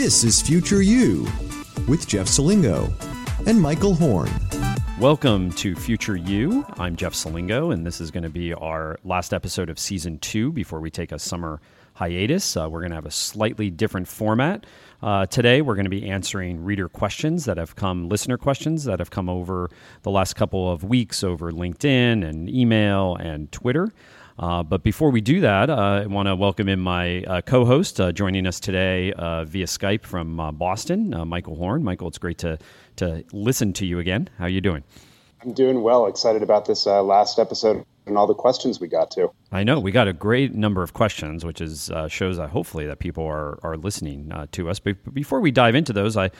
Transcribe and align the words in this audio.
This 0.00 0.22
is 0.22 0.40
Future 0.40 0.80
You 0.80 1.26
with 1.88 2.06
Jeff 2.06 2.28
Selingo 2.28 2.88
and 3.48 3.60
Michael 3.60 3.94
Horn. 3.94 4.30
Welcome 5.00 5.50
to 5.54 5.74
Future 5.74 6.14
You. 6.14 6.64
I'm 6.78 6.94
Jeff 6.94 7.14
Selingo, 7.14 7.74
and 7.74 7.84
this 7.84 8.00
is 8.00 8.12
going 8.12 8.22
to 8.22 8.30
be 8.30 8.54
our 8.54 8.96
last 9.02 9.34
episode 9.34 9.68
of 9.68 9.76
season 9.76 10.20
two 10.20 10.52
before 10.52 10.78
we 10.78 10.88
take 10.88 11.10
a 11.10 11.18
summer 11.18 11.60
hiatus. 11.94 12.56
Uh, 12.56 12.68
we're 12.70 12.78
going 12.78 12.92
to 12.92 12.94
have 12.94 13.06
a 13.06 13.10
slightly 13.10 13.70
different 13.70 14.06
format. 14.06 14.66
Uh, 15.02 15.26
today, 15.26 15.62
we're 15.62 15.74
going 15.74 15.84
to 15.84 15.90
be 15.90 16.08
answering 16.08 16.62
reader 16.62 16.88
questions 16.88 17.44
that 17.46 17.56
have 17.56 17.74
come, 17.74 18.08
listener 18.08 18.38
questions 18.38 18.84
that 18.84 19.00
have 19.00 19.10
come 19.10 19.28
over 19.28 19.68
the 20.02 20.12
last 20.12 20.36
couple 20.36 20.70
of 20.70 20.84
weeks 20.84 21.24
over 21.24 21.50
LinkedIn 21.50 22.24
and 22.24 22.48
email 22.48 23.16
and 23.16 23.50
Twitter. 23.50 23.92
Uh, 24.38 24.62
but 24.62 24.84
before 24.84 25.10
we 25.10 25.20
do 25.20 25.40
that, 25.40 25.68
uh, 25.68 26.02
I 26.04 26.06
want 26.06 26.28
to 26.28 26.36
welcome 26.36 26.68
in 26.68 26.78
my 26.78 27.24
uh, 27.24 27.40
co-host 27.40 28.00
uh, 28.00 28.12
joining 28.12 28.46
us 28.46 28.60
today 28.60 29.12
uh, 29.14 29.44
via 29.44 29.66
Skype 29.66 30.04
from 30.04 30.36
Boston, 30.56 31.10
Michael 31.26 31.56
Horn. 31.56 31.82
Michael, 31.82 32.08
it's 32.08 32.18
great 32.18 32.38
to 32.38 32.58
to 32.96 33.24
listen 33.32 33.72
to 33.74 33.86
you 33.86 33.98
again. 33.98 34.28
How 34.38 34.44
are 34.44 34.48
you 34.48 34.60
doing? 34.60 34.84
I'm 35.42 35.52
doing 35.52 35.82
well. 35.82 36.06
Excited 36.06 36.42
about 36.42 36.66
this 36.66 36.86
last 36.86 37.38
episode 37.38 37.84
and 38.06 38.16
all 38.16 38.26
the 38.26 38.34
questions 38.34 38.80
we 38.80 38.88
got 38.88 39.10
to. 39.12 39.30
I 39.52 39.64
know 39.64 39.78
we 39.80 39.92
got 39.92 40.08
a 40.08 40.12
great 40.12 40.54
number 40.54 40.82
of 40.82 40.92
questions, 40.92 41.44
which 41.44 41.60
is 41.60 41.90
shows 42.08 42.38
hopefully 42.38 42.86
that 42.86 43.00
people 43.00 43.24
are 43.24 43.58
are 43.64 43.76
listening 43.76 44.32
to 44.52 44.70
us. 44.70 44.78
But 44.78 45.14
before 45.14 45.40
we 45.40 45.50
dive 45.50 45.74
into 45.74 45.92
those, 45.92 46.16
I 46.16 46.30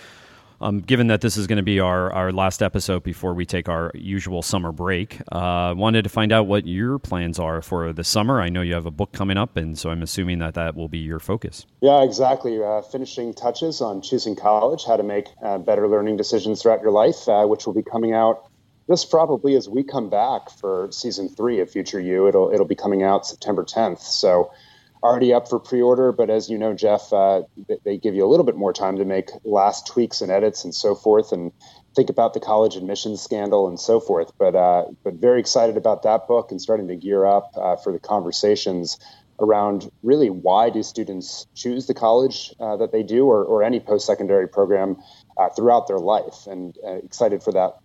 um, 0.60 0.80
given 0.80 1.06
that 1.08 1.20
this 1.20 1.36
is 1.36 1.46
going 1.46 1.58
to 1.58 1.62
be 1.62 1.80
our, 1.80 2.12
our 2.12 2.32
last 2.32 2.62
episode 2.62 3.02
before 3.02 3.34
we 3.34 3.46
take 3.46 3.68
our 3.68 3.90
usual 3.94 4.42
summer 4.42 4.72
break, 4.72 5.20
uh, 5.30 5.74
wanted 5.76 6.02
to 6.02 6.08
find 6.08 6.32
out 6.32 6.46
what 6.46 6.66
your 6.66 6.98
plans 6.98 7.38
are 7.38 7.62
for 7.62 7.92
the 7.92 8.04
summer. 8.04 8.40
I 8.40 8.48
know 8.48 8.62
you 8.62 8.74
have 8.74 8.86
a 8.86 8.90
book 8.90 9.12
coming 9.12 9.36
up, 9.36 9.56
and 9.56 9.78
so 9.78 9.90
I'm 9.90 10.02
assuming 10.02 10.38
that 10.40 10.54
that 10.54 10.74
will 10.74 10.88
be 10.88 10.98
your 10.98 11.18
focus. 11.18 11.66
Yeah, 11.80 12.02
exactly. 12.02 12.62
Uh, 12.62 12.82
finishing 12.82 13.34
touches 13.34 13.80
on 13.80 14.02
choosing 14.02 14.37
college, 14.37 14.84
how 14.84 14.96
to 14.96 15.02
make 15.02 15.28
uh, 15.42 15.59
better 15.59 15.88
learning 15.88 16.16
decisions 16.16 16.62
throughout 16.62 16.82
your 16.82 16.93
life, 16.93 17.28
uh, 17.28 17.46
which 17.46 17.66
will 17.66 17.74
be 17.74 17.82
coming 17.82 18.12
out 18.12 18.48
just 18.88 19.10
probably 19.10 19.54
as 19.54 19.68
we 19.68 19.82
come 19.82 20.09
back 20.09 20.50
for 20.50 20.88
season 20.90 21.28
three 21.28 21.60
of 21.60 21.70
Future 21.70 22.00
You. 22.00 22.26
It'll 22.26 22.50
it'll 22.52 22.66
be 22.66 22.74
coming 22.74 23.02
out 23.02 23.26
September 23.26 23.62
10th. 23.62 24.00
So 24.00 24.50
already 25.02 25.32
up 25.32 25.49
for 25.49 25.59
pre-order, 25.59 26.13
but 26.13 26.30
as 26.30 26.49
you 26.49 26.59
know, 26.59 26.74
Jeff, 26.74 27.13
uh, 27.13 27.43
they 27.85 27.99
give 27.99 28.15
you 28.15 28.24
a 28.24 28.29
little 28.29 28.45
bit 28.45 28.57
more 28.57 28.73
time 28.73 28.96
to 28.96 29.05
make 29.05 29.30
last 29.45 29.87
tweaks 29.87 30.21
and 30.21 30.30
edits 30.30 30.65
and 30.65 30.74
so 30.74 30.95
forth, 30.95 31.32
and 31.32 31.52
think 31.95 32.10
about 32.10 32.35
the 32.35 32.40
college 32.40 32.77
admissions 32.77 33.23
scandal 33.23 33.68
and 33.68 33.79
so 33.79 34.01
forth. 34.01 34.32
But 34.38 34.55
uh, 34.55 34.87
but 35.05 35.15
very 35.15 35.40
excited 35.40 35.77
about 35.77 36.02
that 36.02 36.27
book 36.27 36.51
and 36.51 36.60
starting 36.60 36.88
to 36.88 36.96
gear 36.96 37.24
up 37.24 37.52
uh, 37.57 37.77
for 37.77 37.93
the 37.93 37.99
conversations 37.99 38.99
around 39.40 39.90
really 40.02 40.30
why 40.30 40.68
do 40.68 40.82
students 40.82 41.46
choose 41.55 41.87
the 41.87 41.95
college 41.95 42.52
uh, 42.59 42.77
that 42.77 42.90
they 42.90 43.05
do 43.05 43.27
or, 43.27 43.45
or 43.45 43.62
any 43.62 43.79
post-secondary 43.79 44.49
program 44.49 44.96
uh, 45.37 45.49
throughout 45.51 45.87
their 45.87 45.99
life, 45.99 46.46
and 46.46 46.77
uh, 46.85 46.95
excited 46.95 47.43
for 47.43 47.52
that 47.52 47.77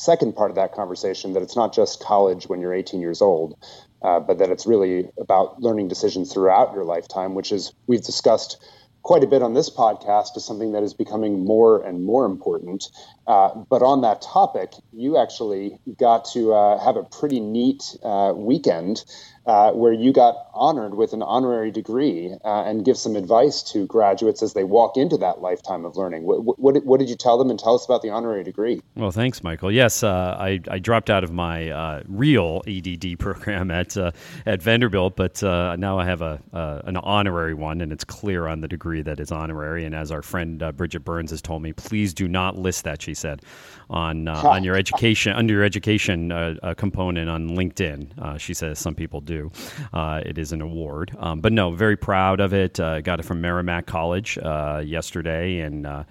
second 0.00 0.34
part 0.34 0.50
of 0.50 0.56
that 0.56 0.72
conversation 0.72 1.34
that 1.34 1.42
it's 1.42 1.56
not 1.56 1.74
just 1.74 2.02
college 2.02 2.48
when 2.48 2.60
you're 2.60 2.72
18 2.72 3.00
years 3.00 3.20
old, 3.20 3.56
uh, 4.02 4.18
but 4.18 4.38
that 4.38 4.50
it's 4.50 4.66
really 4.66 5.10
about 5.18 5.60
learning 5.60 5.88
decisions 5.88 6.32
throughout 6.32 6.72
your 6.74 6.84
lifetime, 6.84 7.34
which 7.34 7.52
is 7.52 7.72
we've 7.86 8.02
discussed 8.02 8.56
quite 9.02 9.24
a 9.24 9.26
bit 9.26 9.42
on 9.42 9.54
this 9.54 9.70
podcast 9.70 10.36
is 10.36 10.44
something 10.44 10.72
that 10.72 10.82
is 10.82 10.94
becoming 10.94 11.44
more 11.44 11.82
and 11.82 12.04
more 12.04 12.24
important. 12.24 12.90
Uh, 13.26 13.50
but 13.68 13.82
on 13.82 14.02
that 14.02 14.20
topic, 14.20 14.72
you 14.92 15.16
actually 15.16 15.78
got 15.98 16.24
to 16.24 16.52
uh, 16.52 16.82
have 16.82 16.96
a 16.96 17.02
pretty 17.02 17.40
neat 17.40 17.96
uh, 18.02 18.32
weekend 18.34 19.04
uh, 19.46 19.72
where 19.72 19.92
you 19.92 20.12
got 20.12 20.36
honored 20.52 20.94
with 20.94 21.12
an 21.12 21.22
honorary 21.22 21.70
degree 21.70 22.34
uh, 22.44 22.64
and 22.64 22.84
give 22.84 22.96
some 22.96 23.16
advice 23.16 23.62
to 23.62 23.86
graduates 23.86 24.42
as 24.42 24.52
they 24.52 24.64
walk 24.64 24.96
into 24.96 25.16
that 25.16 25.40
lifetime 25.40 25.84
of 25.84 25.96
learning. 25.96 26.24
What, 26.24 26.58
what, 26.58 26.84
what, 26.84 27.00
did 27.00 27.08
you 27.08 27.16
tell 27.16 27.38
them 27.38 27.48
and 27.48 27.58
tell 27.58 27.74
us 27.74 27.84
about 27.84 28.02
the 28.02 28.10
honorary 28.10 28.44
degree? 28.44 28.82
Well, 28.96 29.10
thanks, 29.10 29.42
Michael. 29.42 29.72
Yes, 29.72 30.02
uh, 30.02 30.36
I, 30.38 30.60
I, 30.70 30.78
dropped 30.78 31.08
out 31.08 31.24
of 31.24 31.32
my 31.32 31.70
uh, 31.70 32.02
real 32.06 32.62
EDD 32.66 33.18
program 33.18 33.70
at, 33.70 33.96
uh, 33.96 34.12
at 34.44 34.62
Vanderbilt, 34.62 35.16
but 35.16 35.42
uh, 35.42 35.74
now 35.76 35.98
I 35.98 36.04
have 36.04 36.20
a, 36.20 36.40
an 36.52 36.98
honorary 36.98 37.54
one, 37.54 37.80
and 37.80 37.92
it's 37.92 38.04
clear 38.04 38.46
on 38.46 38.60
the 38.60 38.68
degree 38.68 39.00
that 39.02 39.20
it's 39.20 39.32
honorary. 39.32 39.84
And 39.86 39.94
as 39.94 40.12
our 40.12 40.22
friend 40.22 40.62
Bridget 40.76 41.00
Burns 41.00 41.30
has 41.30 41.40
told 41.40 41.62
me, 41.62 41.72
please 41.72 42.12
do 42.12 42.28
not 42.28 42.58
list 42.58 42.84
that, 42.84 43.00
she 43.00 43.14
said, 43.14 43.42
on, 43.90 44.28
on 44.28 44.64
your 44.64 44.76
education, 44.76 45.32
under 45.32 45.52
your 45.52 45.64
education 45.64 46.30
component 46.76 47.28
on 47.28 47.50
LinkedIn. 47.50 48.40
she 48.40 48.54
says 48.54 48.78
some 48.78 48.94
people 48.94 49.20
do. 49.20 49.50
Uh, 49.92 50.22
it 50.24 50.38
is 50.38 50.52
an 50.52 50.60
award, 50.60 51.14
um, 51.18 51.40
but 51.40 51.52
no, 51.52 51.70
very 51.72 51.96
proud 51.96 52.40
of 52.40 52.54
it. 52.54 52.78
Uh, 52.78 53.00
got 53.00 53.20
it 53.20 53.24
from 53.24 53.40
Merrimack 53.40 53.86
College 53.86 54.38
uh, 54.38 54.82
yesterday, 54.84 55.60
and 55.60 55.86
uh, 55.86 56.04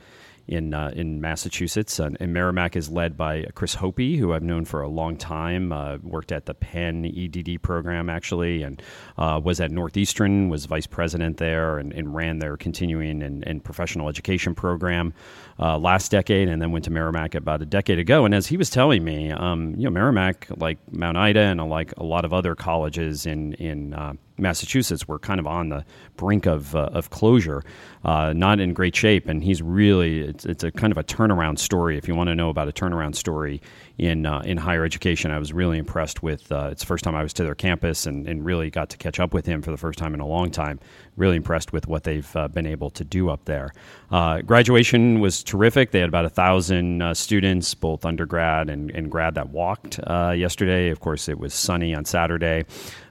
in 0.49 0.73
uh, 0.73 0.91
in 0.95 1.21
Massachusetts. 1.21 1.99
And, 1.99 2.17
and, 2.19 2.33
Merrimack 2.33 2.75
is 2.75 2.89
led 2.89 3.15
by 3.15 3.45
Chris 3.53 3.75
Hopey, 3.75 4.17
who 4.17 4.33
I've 4.33 4.43
known 4.43 4.65
for 4.65 4.81
a 4.81 4.89
long 4.89 5.15
time. 5.15 5.71
Uh, 5.71 5.97
worked 6.01 6.31
at 6.31 6.45
the 6.45 6.53
Penn 6.53 7.05
EDD 7.05 7.61
program 7.61 8.09
actually, 8.09 8.63
and 8.63 8.81
uh, 9.17 9.39
was 9.43 9.59
at 9.59 9.71
Northeastern, 9.71 10.49
was 10.49 10.65
vice 10.65 10.88
president 10.88 11.38
there, 11.38 11.77
and, 11.77 11.93
and 11.93 12.13
ran 12.15 12.39
their 12.39 12.57
continuing 12.57 13.21
and, 13.21 13.45
and 13.47 13.63
professional 13.63 14.09
education 14.09 14.55
program 14.55 15.13
uh, 15.59 15.77
last 15.77 16.11
decade, 16.11 16.49
and 16.49 16.61
then 16.61 16.71
went 16.71 16.85
to 16.85 16.91
Merrimack 16.91 17.35
about 17.35 17.61
a 17.61 17.65
decade 17.65 17.99
ago. 17.99 18.25
And 18.25 18.33
as 18.33 18.47
he 18.47 18.57
was 18.57 18.69
telling 18.69 19.03
me, 19.03 19.31
um, 19.31 19.75
you 19.75 19.83
know, 19.83 19.91
Merrimack, 19.91 20.47
like 20.57 20.79
Mount 20.91 21.17
Ida, 21.17 21.39
and 21.39 21.69
like 21.69 21.93
a 21.97 22.03
lot 22.03 22.25
of 22.25 22.33
other 22.33 22.55
colleges 22.55 23.25
in 23.25 23.53
in 23.53 23.93
uh, 23.93 24.13
Massachusetts 24.39 25.07
were 25.07 25.19
kind 25.19 25.39
of 25.39 25.47
on 25.47 25.69
the 25.69 25.85
brink 26.16 26.45
of, 26.45 26.75
uh, 26.75 26.89
of 26.94 27.09
closure, 27.09 27.63
uh, 28.03 28.33
not 28.35 28.59
in 28.59 28.73
great 28.73 28.95
shape. 28.95 29.27
And 29.27 29.44
he's 29.44 29.61
really, 29.61 30.22
it's, 30.22 30.45
it's 30.45 30.63
a 30.63 30.72
kind 30.72 30.91
of 30.91 30.97
a 30.97 31.03
turnaround 31.03 31.59
story. 31.59 31.97
If 31.97 32.07
you 32.07 32.16
want 32.16 32.29
to 32.29 32.35
know 32.35 32.50
about 32.50 32.67
a 32.67 32.72
turnaround 32.72 33.16
story 33.16 33.61
in, 33.97 34.25
uh, 34.25 34.39
in 34.39 34.57
higher 34.57 34.83
education, 34.85 35.31
I 35.31 35.39
was 35.39 35.53
really 35.53 35.77
impressed 35.77 36.23
with, 36.23 36.51
uh, 36.51 36.69
it's 36.72 36.81
the 36.81 36.88
first 36.88 37.03
time 37.03 37.16
I 37.16 37.23
was 37.23 37.33
to 37.33 37.44
their 37.44 37.55
campus 37.55 38.05
and, 38.05 38.27
and 38.27 38.45
really 38.45 38.69
got 38.69 38.89
to 38.89 38.97
catch 38.97 39.19
up 39.19 39.33
with 39.33 39.45
him 39.45 39.61
for 39.61 39.72
the 39.72 39.77
first 39.77 40.00
time 40.00 40.13
in 40.13 40.19
a 40.19 40.27
long 40.27 40.51
time. 40.51 40.79
Really 41.19 41.35
impressed 41.35 41.72
with 41.72 41.88
what 41.88 42.03
they've 42.03 42.35
uh, 42.35 42.47
been 42.47 42.66
able 42.66 42.90
to 42.91 43.03
do 43.03 43.30
up 43.30 43.46
there. 43.46 43.72
Uh, 44.09 44.41
graduation 44.41 45.19
was 45.19 45.44
terrific. 45.44 45.91
They 45.91 46.00
had 46.00 46.09
about 46.09 46.25
a 46.25 46.30
thousand 46.30 47.16
students, 47.16 47.75
both 47.75 48.06
undergrad 48.06 48.69
and, 48.69 48.90
and 48.91 49.12
grad 49.12 49.35
that 49.35 49.50
walked 49.50 50.00
yesterday. 50.07 50.90
Of 50.90 51.00
course, 51.00 51.30
it 51.30 51.38
was 51.38 51.53
sunny 51.53 51.94
on 51.94 52.06
Saturday. 52.06 52.66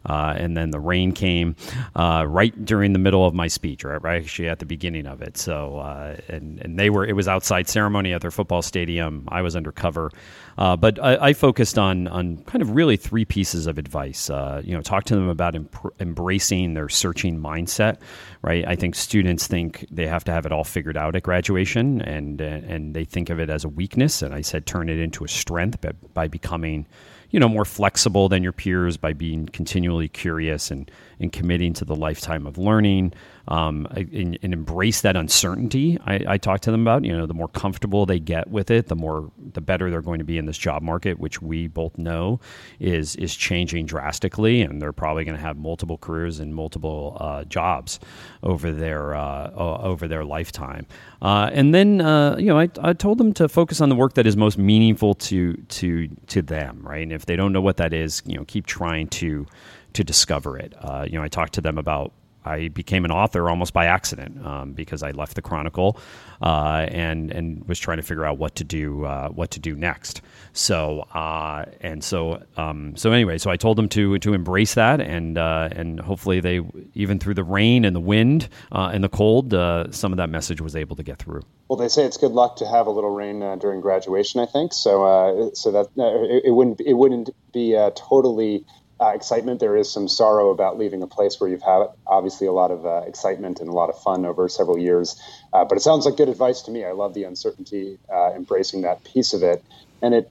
Uh, 0.09 0.35
and 0.37 0.57
then 0.57 0.71
the 0.71 0.81
rain 0.81 1.13
came 1.13 1.55
uh, 1.95 2.25
right 2.27 2.65
during 2.65 2.93
the 2.93 2.99
middle 2.99 3.27
of 3.27 3.35
my 3.35 3.47
speech, 3.47 3.85
right, 3.85 4.03
right 4.03 4.23
actually 4.23 4.49
at 4.49 4.59
the 4.59 4.67
beginning 4.67 5.07
of 5.07 5.23
it. 5.23 5.37
So, 5.37 5.79
uh, 5.79 6.17
and 6.29 6.61
and 6.61 6.79
they 6.79 6.91
were 6.91 7.05
it 7.05 7.15
was 7.15 7.29
outside 7.29 7.69
ceremony 7.69 8.13
at 8.13 8.23
their 8.23 8.31
football 8.31 8.63
stadium. 8.63 9.29
I 9.29 9.43
was 9.43 9.55
undercover, 9.55 10.11
uh, 10.57 10.77
but 10.77 11.03
I, 11.03 11.29
I, 11.29 11.33
focused 11.35 11.79
on 11.79 12.09
on 12.09 12.39
kind 12.45 12.63
of 12.63 12.71
really 12.71 12.97
three 12.97 13.25
pieces 13.25 13.67
of 13.67 13.79
advice. 13.79 14.31
Uh, 14.31 14.63
you 14.65 14.75
know, 14.75 14.81
talk 14.81 15.05
to 15.05 15.15
them 15.15 15.29
about 15.29 15.55
embracing 16.01 16.75
their 16.75 16.89
searching 16.89 17.39
mindset. 17.39 17.97
Right, 18.41 18.64
I 18.66 18.76
think 18.76 18.94
students 18.94 19.47
think 19.47 19.84
they 19.91 20.06
have 20.06 20.25
to 20.25 20.32
have 20.32 20.47
it 20.47 20.53
all 20.53 20.64
figured 20.64 20.97
out 20.97 21.16
at 21.16 21.25
graduation, 21.25 22.00
and 22.03 22.41
uh, 22.41 22.44
and 22.44 22.94
they 22.94 23.04
think 23.04 23.31
of 23.31 23.41
it 23.41 23.50
as 23.50 23.64
a 23.64 23.69
weakness. 23.69 24.22
And 24.22 24.32
I 24.32 24.42
said, 24.42 24.64
turn 24.64 24.88
it 24.88 24.98
into 24.98 25.25
a 25.25 25.28
strength 25.28 25.81
by, 25.81 25.92
by 26.14 26.28
becoming 26.28 26.86
you 27.31 27.41
know 27.41 27.48
more 27.48 27.64
flexible 27.64 28.28
than 28.28 28.42
your 28.42 28.53
peers 28.53 28.97
by 28.97 29.12
being 29.12 29.47
continually 29.47 30.09
curious 30.09 30.70
and, 30.70 30.91
and 31.20 31.32
committing 31.32 31.72
to 31.75 31.84
the 31.84 31.97
lifetime 31.97 32.47
of 32.47 32.59
learning 32.59 33.12
um, 33.48 33.86
and, 33.97 34.38
and, 34.42 34.53
embrace 34.53 35.00
that 35.00 35.16
uncertainty 35.16 35.98
I, 36.04 36.20
I 36.28 36.38
talk 36.38 36.60
to 36.60 36.70
them 36.70 36.82
about. 36.82 37.04
You 37.04 37.16
know 37.16 37.26
the 37.26 37.34
more 37.34 37.48
comfortable 37.48 38.06
they 38.06 38.20
get 38.20 38.50
with 38.50 38.70
it 38.70 38.88
the 38.88 38.97
more 38.97 39.31
the 39.53 39.60
better 39.60 39.91
they're 39.91 40.03
going 40.03 40.19
to 40.19 40.25
be 40.25 40.38
in 40.38 40.47
this 40.47 40.59
job 40.59 40.82
market 40.82 41.19
which 41.19 41.41
we 41.41 41.66
both 41.66 41.97
know 41.97 42.41
is 42.78 43.16
is 43.16 43.34
changing 43.34 43.86
drastically 43.86 44.60
and 44.60 44.81
they're 44.81 44.92
probably 44.92 45.25
going 45.25 45.36
to 45.36 45.42
have 45.42 45.56
multiple 45.56 45.97
careers 45.98 46.38
and 46.38 46.54
multiple 46.54 47.16
uh, 47.20 47.44
jobs 47.44 47.98
over 48.42 48.70
their 48.70 49.15
uh, 49.15 49.51
over 49.53 50.06
their 50.06 50.24
lifetime. 50.24 50.86
Uh, 51.22 51.51
and 51.53 51.74
then 51.74 52.01
uh, 52.01 52.36
you 52.39 52.47
know 52.47 52.59
I, 52.59 52.68
I 52.83 52.92
told 52.92 53.18
them 53.18 53.33
to 53.34 53.48
focus 53.48 53.80
on 53.80 53.89
the 53.89 53.97
work 53.97 54.15
that 54.15 54.27
is 54.27 54.36
most 54.36 54.59
meaningful 54.59 55.15
to 55.15 55.54
to 55.54 56.09
to 56.27 56.42
them 56.42 56.80
right? 56.83 57.03
And 57.03 57.12
if 57.12 57.27
they 57.27 57.36
don't 57.36 57.53
know 57.53 57.62
what 57.62 57.78
that 57.78 57.92
is 57.92 58.22
you 58.27 58.36
know 58.36 58.44
keep 58.44 58.66
trying 58.66 59.09
to 59.09 59.47
to 59.94 60.04
discover 60.04 60.59
it. 60.59 60.74
Uh, 60.78 61.06
you 61.09 61.18
know 61.18 61.24
I 61.24 61.28
talked 61.28 61.54
to 61.54 61.60
them 61.60 61.78
about 61.78 62.12
I 62.48 62.68
became 62.68 63.04
an 63.04 63.10
author 63.10 63.48
almost 63.50 63.72
by 63.72 63.86
accident 63.86 64.45
um, 64.45 64.72
because 64.72 65.03
I 65.03 65.10
left 65.12 65.34
the 65.34 65.42
Chronicle 65.42 65.98
uh, 66.42 66.86
and 66.89 67.30
and 67.30 67.66
was 67.68 67.78
trying 67.78 67.98
to 67.98 68.03
figure 68.03 68.24
out 68.24 68.39
what 68.39 68.54
to 68.56 68.65
do 68.65 69.04
uh, 69.04 69.28
what 69.28 69.50
to 69.53 69.60
do 69.60 69.74
next. 69.74 70.22
So 70.53 71.00
uh, 71.15 71.66
and 71.80 72.03
so 72.03 72.42
um, 72.56 72.97
so 72.97 73.12
anyway, 73.12 73.39
so 73.39 73.50
I 73.50 73.56
told 73.56 73.77
them 73.77 73.89
to 73.91 74.18
to 74.18 74.34
embrace 74.34 74.74
that 74.74 75.00
and 75.00 75.39
uh, 75.39 75.68
and 75.72 76.00
hopefully 76.00 76.41
they 76.41 76.60
even 76.95 77.18
through 77.18 77.34
the 77.34 77.45
rain 77.45 77.84
and 77.84 77.95
the 77.95 78.00
wind 78.00 78.48
uh, 78.72 78.91
and 78.92 79.04
the 79.04 79.09
cold, 79.09 79.53
uh, 79.54 79.91
some 79.91 80.12
of 80.12 80.16
that 80.16 80.30
message 80.30 80.60
was 80.60 80.77
able 80.77 80.97
to 80.97 81.03
get 81.03 81.18
through. 81.18 81.42
Well, 81.68 81.77
they 81.77 81.89
say 81.89 82.04
it's 82.04 82.16
good 82.16 82.33
luck 82.33 82.56
to 82.56 82.66
have 82.66 82.86
a 82.86 82.91
little 82.91 83.15
rain 83.15 83.41
during 83.59 83.80
graduation. 83.80 84.41
I 84.41 84.47
think 84.47 84.72
so. 84.72 85.51
so 85.54 85.71
that 85.72 85.89
it, 85.97 86.44
it, 86.47 86.51
wouldn't 86.53 86.80
it 86.80 86.94
wouldn't 86.94 87.30
be 87.53 87.72
totally 87.94 88.65
uh, 89.00 89.12
excitement. 89.15 89.60
There 89.60 89.77
is 89.77 89.91
some 89.91 90.09
sorrow 90.09 90.50
about 90.50 90.78
leaving 90.78 91.03
a 91.03 91.06
place 91.06 91.41
where 91.41 91.48
you've 91.48 91.62
had 91.62 91.86
obviously 92.06 92.47
a 92.47 92.53
lot 92.53 92.71
of 92.71 92.84
uh, 92.84 93.03
excitement 93.06 93.60
and 93.60 93.68
a 93.68 93.72
lot 93.72 93.91
of 93.91 94.00
fun 94.00 94.24
over 94.27 94.48
several 94.48 94.78
years. 94.78 95.21
Uh, 95.53 95.65
but 95.65 95.77
it 95.78 95.83
sounds 95.83 96.04
like 96.04 96.16
good 96.16 96.28
advice 96.28 96.62
to 96.62 96.71
me. 96.71 96.84
I 96.84 96.92
love 96.92 97.15
the 97.15 97.24
uncertainty, 97.24 97.98
uh, 98.12 98.33
embracing 98.34 98.83
that 98.83 99.04
piece 99.04 99.33
of 99.33 99.42
it, 99.42 99.62
and 100.03 100.15
it. 100.15 100.30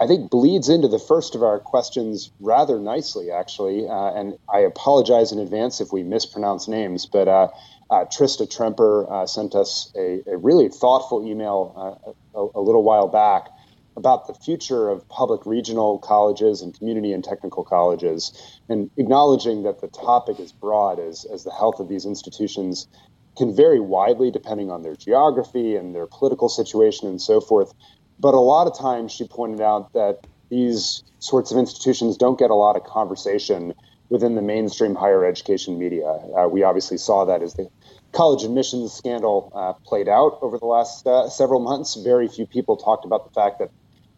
I 0.00 0.06
think 0.08 0.30
bleeds 0.30 0.68
into 0.68 0.88
the 0.88 0.98
first 0.98 1.36
of 1.36 1.44
our 1.44 1.60
questions 1.60 2.32
rather 2.40 2.80
nicely, 2.80 3.30
actually. 3.30 3.88
Uh, 3.88 4.12
and 4.14 4.36
I 4.52 4.60
apologize 4.60 5.30
in 5.30 5.38
advance 5.38 5.80
if 5.80 5.92
we 5.92 6.02
mispronounce 6.02 6.66
names, 6.66 7.06
but 7.06 7.28
uh, 7.28 7.48
Trista 7.88 8.50
Tremper 8.50 9.28
sent 9.28 9.54
us 9.54 9.92
a, 9.94 10.22
a, 10.26 10.36
really 10.38 10.68
thoughtful 10.70 11.24
email 11.24 12.16
a, 12.34 12.40
a 12.40 12.60
little 12.60 12.82
while 12.82 13.06
back 13.06 13.50
about 13.96 14.26
the 14.26 14.34
future 14.34 14.88
of 14.88 15.06
public 15.08 15.44
regional 15.44 15.98
colleges 15.98 16.62
and 16.62 16.76
community 16.76 17.12
and 17.12 17.22
technical 17.22 17.64
colleges, 17.64 18.60
and 18.68 18.90
acknowledging 18.96 19.62
that 19.62 19.80
the 19.80 19.88
topic 19.88 20.40
is 20.40 20.52
broad 20.52 20.98
as, 20.98 21.24
as 21.32 21.44
the 21.44 21.52
health 21.52 21.80
of 21.80 21.88
these 21.88 22.06
institutions 22.06 22.88
can 23.36 23.54
vary 23.54 23.80
widely 23.80 24.30
depending 24.30 24.70
on 24.70 24.82
their 24.82 24.94
geography 24.94 25.76
and 25.76 25.94
their 25.94 26.06
political 26.06 26.48
situation 26.48 27.08
and 27.08 27.20
so 27.20 27.40
forth. 27.40 27.72
But 28.18 28.34
a 28.34 28.40
lot 28.40 28.66
of 28.66 28.78
times, 28.78 29.12
she 29.12 29.26
pointed 29.26 29.60
out 29.60 29.92
that 29.94 30.26
these 30.48 31.02
sorts 31.18 31.50
of 31.50 31.58
institutions 31.58 32.16
don't 32.16 32.38
get 32.38 32.50
a 32.50 32.54
lot 32.54 32.76
of 32.76 32.84
conversation 32.84 33.72
within 34.10 34.34
the 34.34 34.42
mainstream 34.42 34.94
higher 34.94 35.24
education 35.24 35.78
media. 35.78 36.06
Uh, 36.06 36.46
we 36.46 36.62
obviously 36.62 36.98
saw 36.98 37.24
that 37.24 37.42
as 37.42 37.54
the 37.54 37.68
college 38.12 38.44
admissions 38.44 38.92
scandal 38.92 39.50
uh, 39.54 39.72
played 39.84 40.08
out 40.08 40.38
over 40.42 40.58
the 40.58 40.66
last 40.66 41.06
uh, 41.06 41.28
several 41.30 41.60
months. 41.60 41.94
Very 41.94 42.28
few 42.28 42.46
people 42.46 42.76
talked 42.76 43.06
about 43.06 43.24
the 43.24 43.32
fact 43.32 43.58
that 43.58 43.70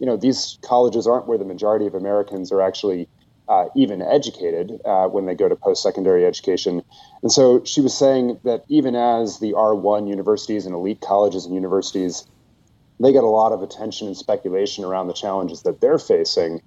you 0.04 0.10
know, 0.10 0.18
these 0.18 0.58
colleges 0.60 1.06
aren't 1.06 1.26
where 1.26 1.38
the 1.38 1.46
majority 1.46 1.86
of 1.86 1.94
Americans 1.94 2.52
are 2.52 2.60
actually 2.60 3.08
uh, 3.48 3.64
even 3.74 4.02
educated 4.02 4.78
uh, 4.84 5.06
when 5.08 5.24
they 5.24 5.34
go 5.34 5.48
to 5.48 5.56
post 5.56 5.82
secondary 5.82 6.26
education. 6.26 6.82
And 7.22 7.32
so 7.32 7.64
she 7.64 7.80
was 7.80 7.96
saying 7.96 8.38
that 8.44 8.64
even 8.68 8.96
as 8.96 9.38
the 9.38 9.54
R1 9.54 10.06
universities 10.06 10.66
and 10.66 10.74
elite 10.74 11.00
colleges 11.00 11.46
and 11.46 11.54
universities, 11.54 12.26
they 13.00 13.12
get 13.12 13.24
a 13.24 13.28
lot 13.28 13.52
of 13.52 13.62
attention 13.62 14.08
and 14.08 14.16
speculation 14.16 14.84
around 14.84 15.06
the 15.06 15.14
challenges 15.14 15.62
that 15.62 15.80
they're 15.80 15.98
facing. 15.98 16.60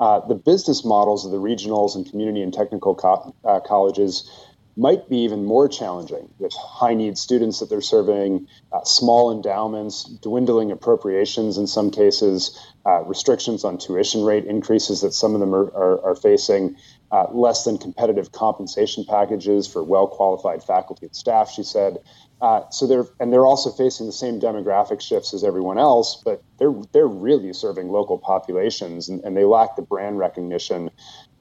Uh, 0.00 0.18
the 0.26 0.34
business 0.34 0.84
models 0.84 1.24
of 1.24 1.30
the 1.30 1.38
regionals 1.38 1.94
and 1.94 2.10
community 2.10 2.42
and 2.42 2.52
technical 2.52 2.96
co- 2.96 3.32
uh, 3.44 3.60
colleges 3.60 4.28
might 4.76 5.08
be 5.08 5.18
even 5.18 5.44
more 5.44 5.68
challenging 5.68 6.28
with 6.38 6.52
high 6.54 6.94
need 6.94 7.18
students 7.18 7.60
that 7.60 7.68
they're 7.68 7.80
serving, 7.80 8.46
uh, 8.72 8.82
small 8.82 9.30
endowments, 9.30 10.04
dwindling 10.22 10.70
appropriations 10.70 11.58
in 11.58 11.66
some 11.66 11.90
cases, 11.90 12.58
uh, 12.86 13.02
restrictions 13.02 13.64
on 13.64 13.76
tuition 13.76 14.24
rate 14.24 14.44
increases 14.46 15.02
that 15.02 15.12
some 15.12 15.34
of 15.34 15.40
them 15.40 15.54
are, 15.54 15.66
are, 15.74 16.04
are 16.04 16.14
facing, 16.14 16.76
uh, 17.12 17.26
less 17.32 17.64
than 17.64 17.76
competitive 17.76 18.32
compensation 18.32 19.04
packages 19.04 19.66
for 19.66 19.82
well 19.82 20.06
qualified 20.06 20.62
faculty 20.62 21.06
and 21.06 21.14
staff, 21.14 21.50
she 21.50 21.62
said. 21.62 21.98
Uh, 22.40 22.62
so 22.70 22.86
they're 22.86 23.06
and 23.18 23.32
they're 23.32 23.44
also 23.44 23.70
facing 23.70 24.06
the 24.06 24.12
same 24.12 24.40
demographic 24.40 25.00
shifts 25.00 25.34
as 25.34 25.44
everyone 25.44 25.76
else, 25.78 26.22
but 26.24 26.42
they're 26.58 26.74
they're 26.92 27.06
really 27.06 27.52
serving 27.52 27.88
local 27.90 28.16
populations 28.16 29.08
and, 29.08 29.22
and 29.24 29.36
they 29.36 29.44
lack 29.44 29.76
the 29.76 29.82
brand 29.82 30.18
recognition 30.18 30.90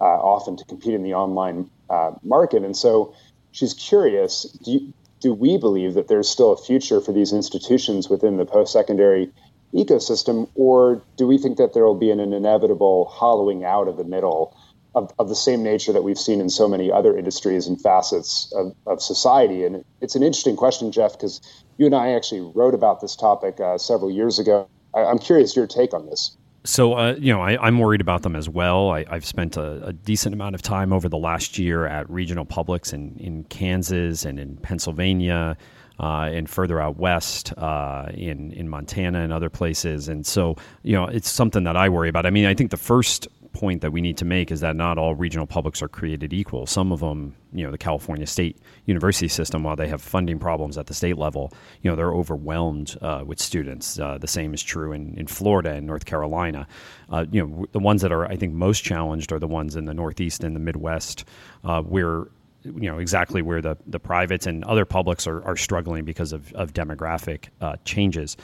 uh, 0.02 0.04
often 0.04 0.58
to 0.58 0.66
compete 0.66 0.94
in 0.94 1.04
the 1.04 1.14
online 1.14 1.70
uh, 1.90 2.12
market. 2.22 2.64
And 2.64 2.76
so 2.76 3.14
she's 3.52 3.74
curious 3.74 4.44
do, 4.44 4.72
you, 4.72 4.94
do 5.22 5.34
we 5.34 5.58
believe 5.58 5.94
that 5.94 6.08
there's 6.10 6.28
still 6.28 6.52
a 6.52 6.58
future 6.58 7.00
for 7.00 7.14
these 7.14 7.32
institutions 7.32 8.10
within 8.10 8.38
the 8.38 8.46
post 8.46 8.74
secondary 8.74 9.32
ecosystem, 9.74 10.50
or 10.56 11.02
do 11.18 11.28
we 11.28 11.38
think 11.38 11.58
that 11.58 11.74
there 11.74 11.86
will 11.86 11.98
be 11.98 12.12
an, 12.12 12.20
an 12.20 12.34
inevitable 12.34 13.06
hollowing 13.06 13.64
out 13.64 13.88
of 13.88 13.98
the 13.98 14.04
middle 14.04 14.58
of, 14.96 15.12
of, 15.20 15.30
the 15.30 15.36
same 15.36 15.62
nature 15.62 15.94
that 15.94 16.04
we've 16.04 16.18
seen 16.18 16.42
in 16.42 16.50
so 16.50 16.68
many 16.68 16.92
other 16.92 17.16
industries 17.16 17.68
and 17.68 17.80
facets 17.80 18.52
of, 18.56 18.76
of 18.88 19.02
society? 19.02 19.64
And 19.64 19.86
it's 20.02 20.16
an 20.16 20.24
interesting 20.24 20.56
question, 20.56 20.92
Jeff, 20.92 21.14
because 21.14 21.42
you 21.78 21.86
and 21.86 21.96
I 21.96 22.14
actually 22.14 22.42
wrote 22.42 22.74
about 22.74 23.00
this 23.00 23.16
topic 23.16 23.60
uh, 23.60 23.78
several 23.78 24.10
years 24.10 24.40
ago. 24.40 24.68
I, 24.96 25.02
I'm 25.02 25.20
curious 25.20 25.56
your 25.56 25.68
take 25.68 25.94
on 25.94 26.08
this. 26.08 26.36
So, 26.66 26.94
uh, 26.94 27.16
you 27.18 27.32
know, 27.32 27.42
I, 27.42 27.68
am 27.68 27.80
worried 27.80 28.02
about 28.02 28.24
them 28.24 28.36
as 28.36 28.50
well. 28.50 28.90
I, 28.90 29.06
have 29.10 29.26
spent 29.26 29.56
a, 29.56 29.88
a, 29.88 29.94
decent 29.94 30.34
amount 30.34 30.56
of 30.56 30.62
time 30.62 30.92
over 30.92 31.08
the 31.08 31.18
last 31.18 31.58
year 31.58 31.86
at 31.86 32.10
regional 32.10 32.44
publics 32.44 32.92
in, 32.92 33.16
in 33.18 33.46
Kansas 33.46 34.26
and 34.26 34.38
in 34.38 34.58
Pennsylvania 34.58 35.56
uh, 36.00 36.30
and 36.32 36.50
further 36.50 36.80
out 36.80 36.98
west 36.98 37.54
uh, 37.58 38.08
in, 38.14 38.52
in 38.54 38.70
Montana 38.70 39.22
and 39.22 39.34
other 39.34 39.50
places. 39.50 40.08
And 40.08 40.26
so, 40.26 40.56
you 40.84 40.94
know, 40.94 41.06
it's 41.06 41.30
something 41.30 41.64
that 41.66 41.76
I 41.76 41.90
worry 41.90 42.10
about. 42.10 42.26
I 42.26 42.30
mean, 42.30 42.46
I 42.46 42.54
think 42.54 42.72
the 42.72 42.78
first 42.78 43.28
point 43.52 43.82
that 43.82 43.92
we 43.92 44.00
need 44.00 44.18
to 44.18 44.26
make 44.26 44.52
is 44.52 44.62
that 44.62 44.76
not 44.76 44.98
all 44.98 45.16
regional 45.16 45.48
publics 45.48 45.82
are 45.82 45.88
created 45.88 46.34
equal. 46.34 46.66
Some 46.66 46.92
of 46.92 47.00
them, 47.00 47.36
you 47.52 47.66
know, 47.66 47.72
the 47.72 47.78
California 47.78 48.28
State 48.28 48.58
University 48.86 49.28
system, 49.28 49.64
while 49.64 49.76
they 49.76 49.88
have 49.88 50.02
funding 50.02 50.40
problems 50.40 50.78
at 50.78 50.86
the 50.86 50.94
state 50.94 51.18
level, 51.18 51.52
you 51.82 51.90
know, 51.90 51.96
they're 51.96 52.14
overwhelmed 52.14 52.96
uh, 53.02 53.24
with 53.26 53.40
students. 53.40 54.00
Uh, 54.00 54.18
the 54.18 54.28
same 54.28 54.54
is 54.54 54.62
true 54.62 54.94
in, 54.94 55.16
in 55.18 55.28
Florida 55.28 55.72
and 55.72 55.88
North 55.88 56.06
Carolina. 56.06 56.68
Uh, 57.10 57.26
you 57.32 57.46
know, 57.46 57.66
the 57.72 57.80
ones 57.80 58.02
that 58.02 58.12
are, 58.12 58.26
I 58.26 58.36
think, 58.36 58.54
most 58.54 58.84
challenged 58.84 59.32
are 59.32 59.40
the 59.40 59.48
ones 59.48 59.76
in 59.76 59.86
the 59.86 59.94
Northeast 59.94 60.44
and 60.44 60.56
the 60.56 60.60
Midwest, 60.60 61.26
uh, 61.64 61.82
where 61.82 62.28
you 62.64 62.90
know 62.90 63.00
exactly 63.00 63.42
where 63.42 63.62
the, 63.62 63.78
the 63.88 64.00
privates 64.00 64.48
and 64.48 64.64
other 64.66 64.86
publics 64.86 65.28
are, 65.28 65.44
are 65.44 65.56
struggling 65.56 66.06
because 66.06 66.34
of, 66.34 66.52
of 66.54 66.74
demographic 66.74 67.50
uh, 67.62 67.76
changes. 67.86 68.38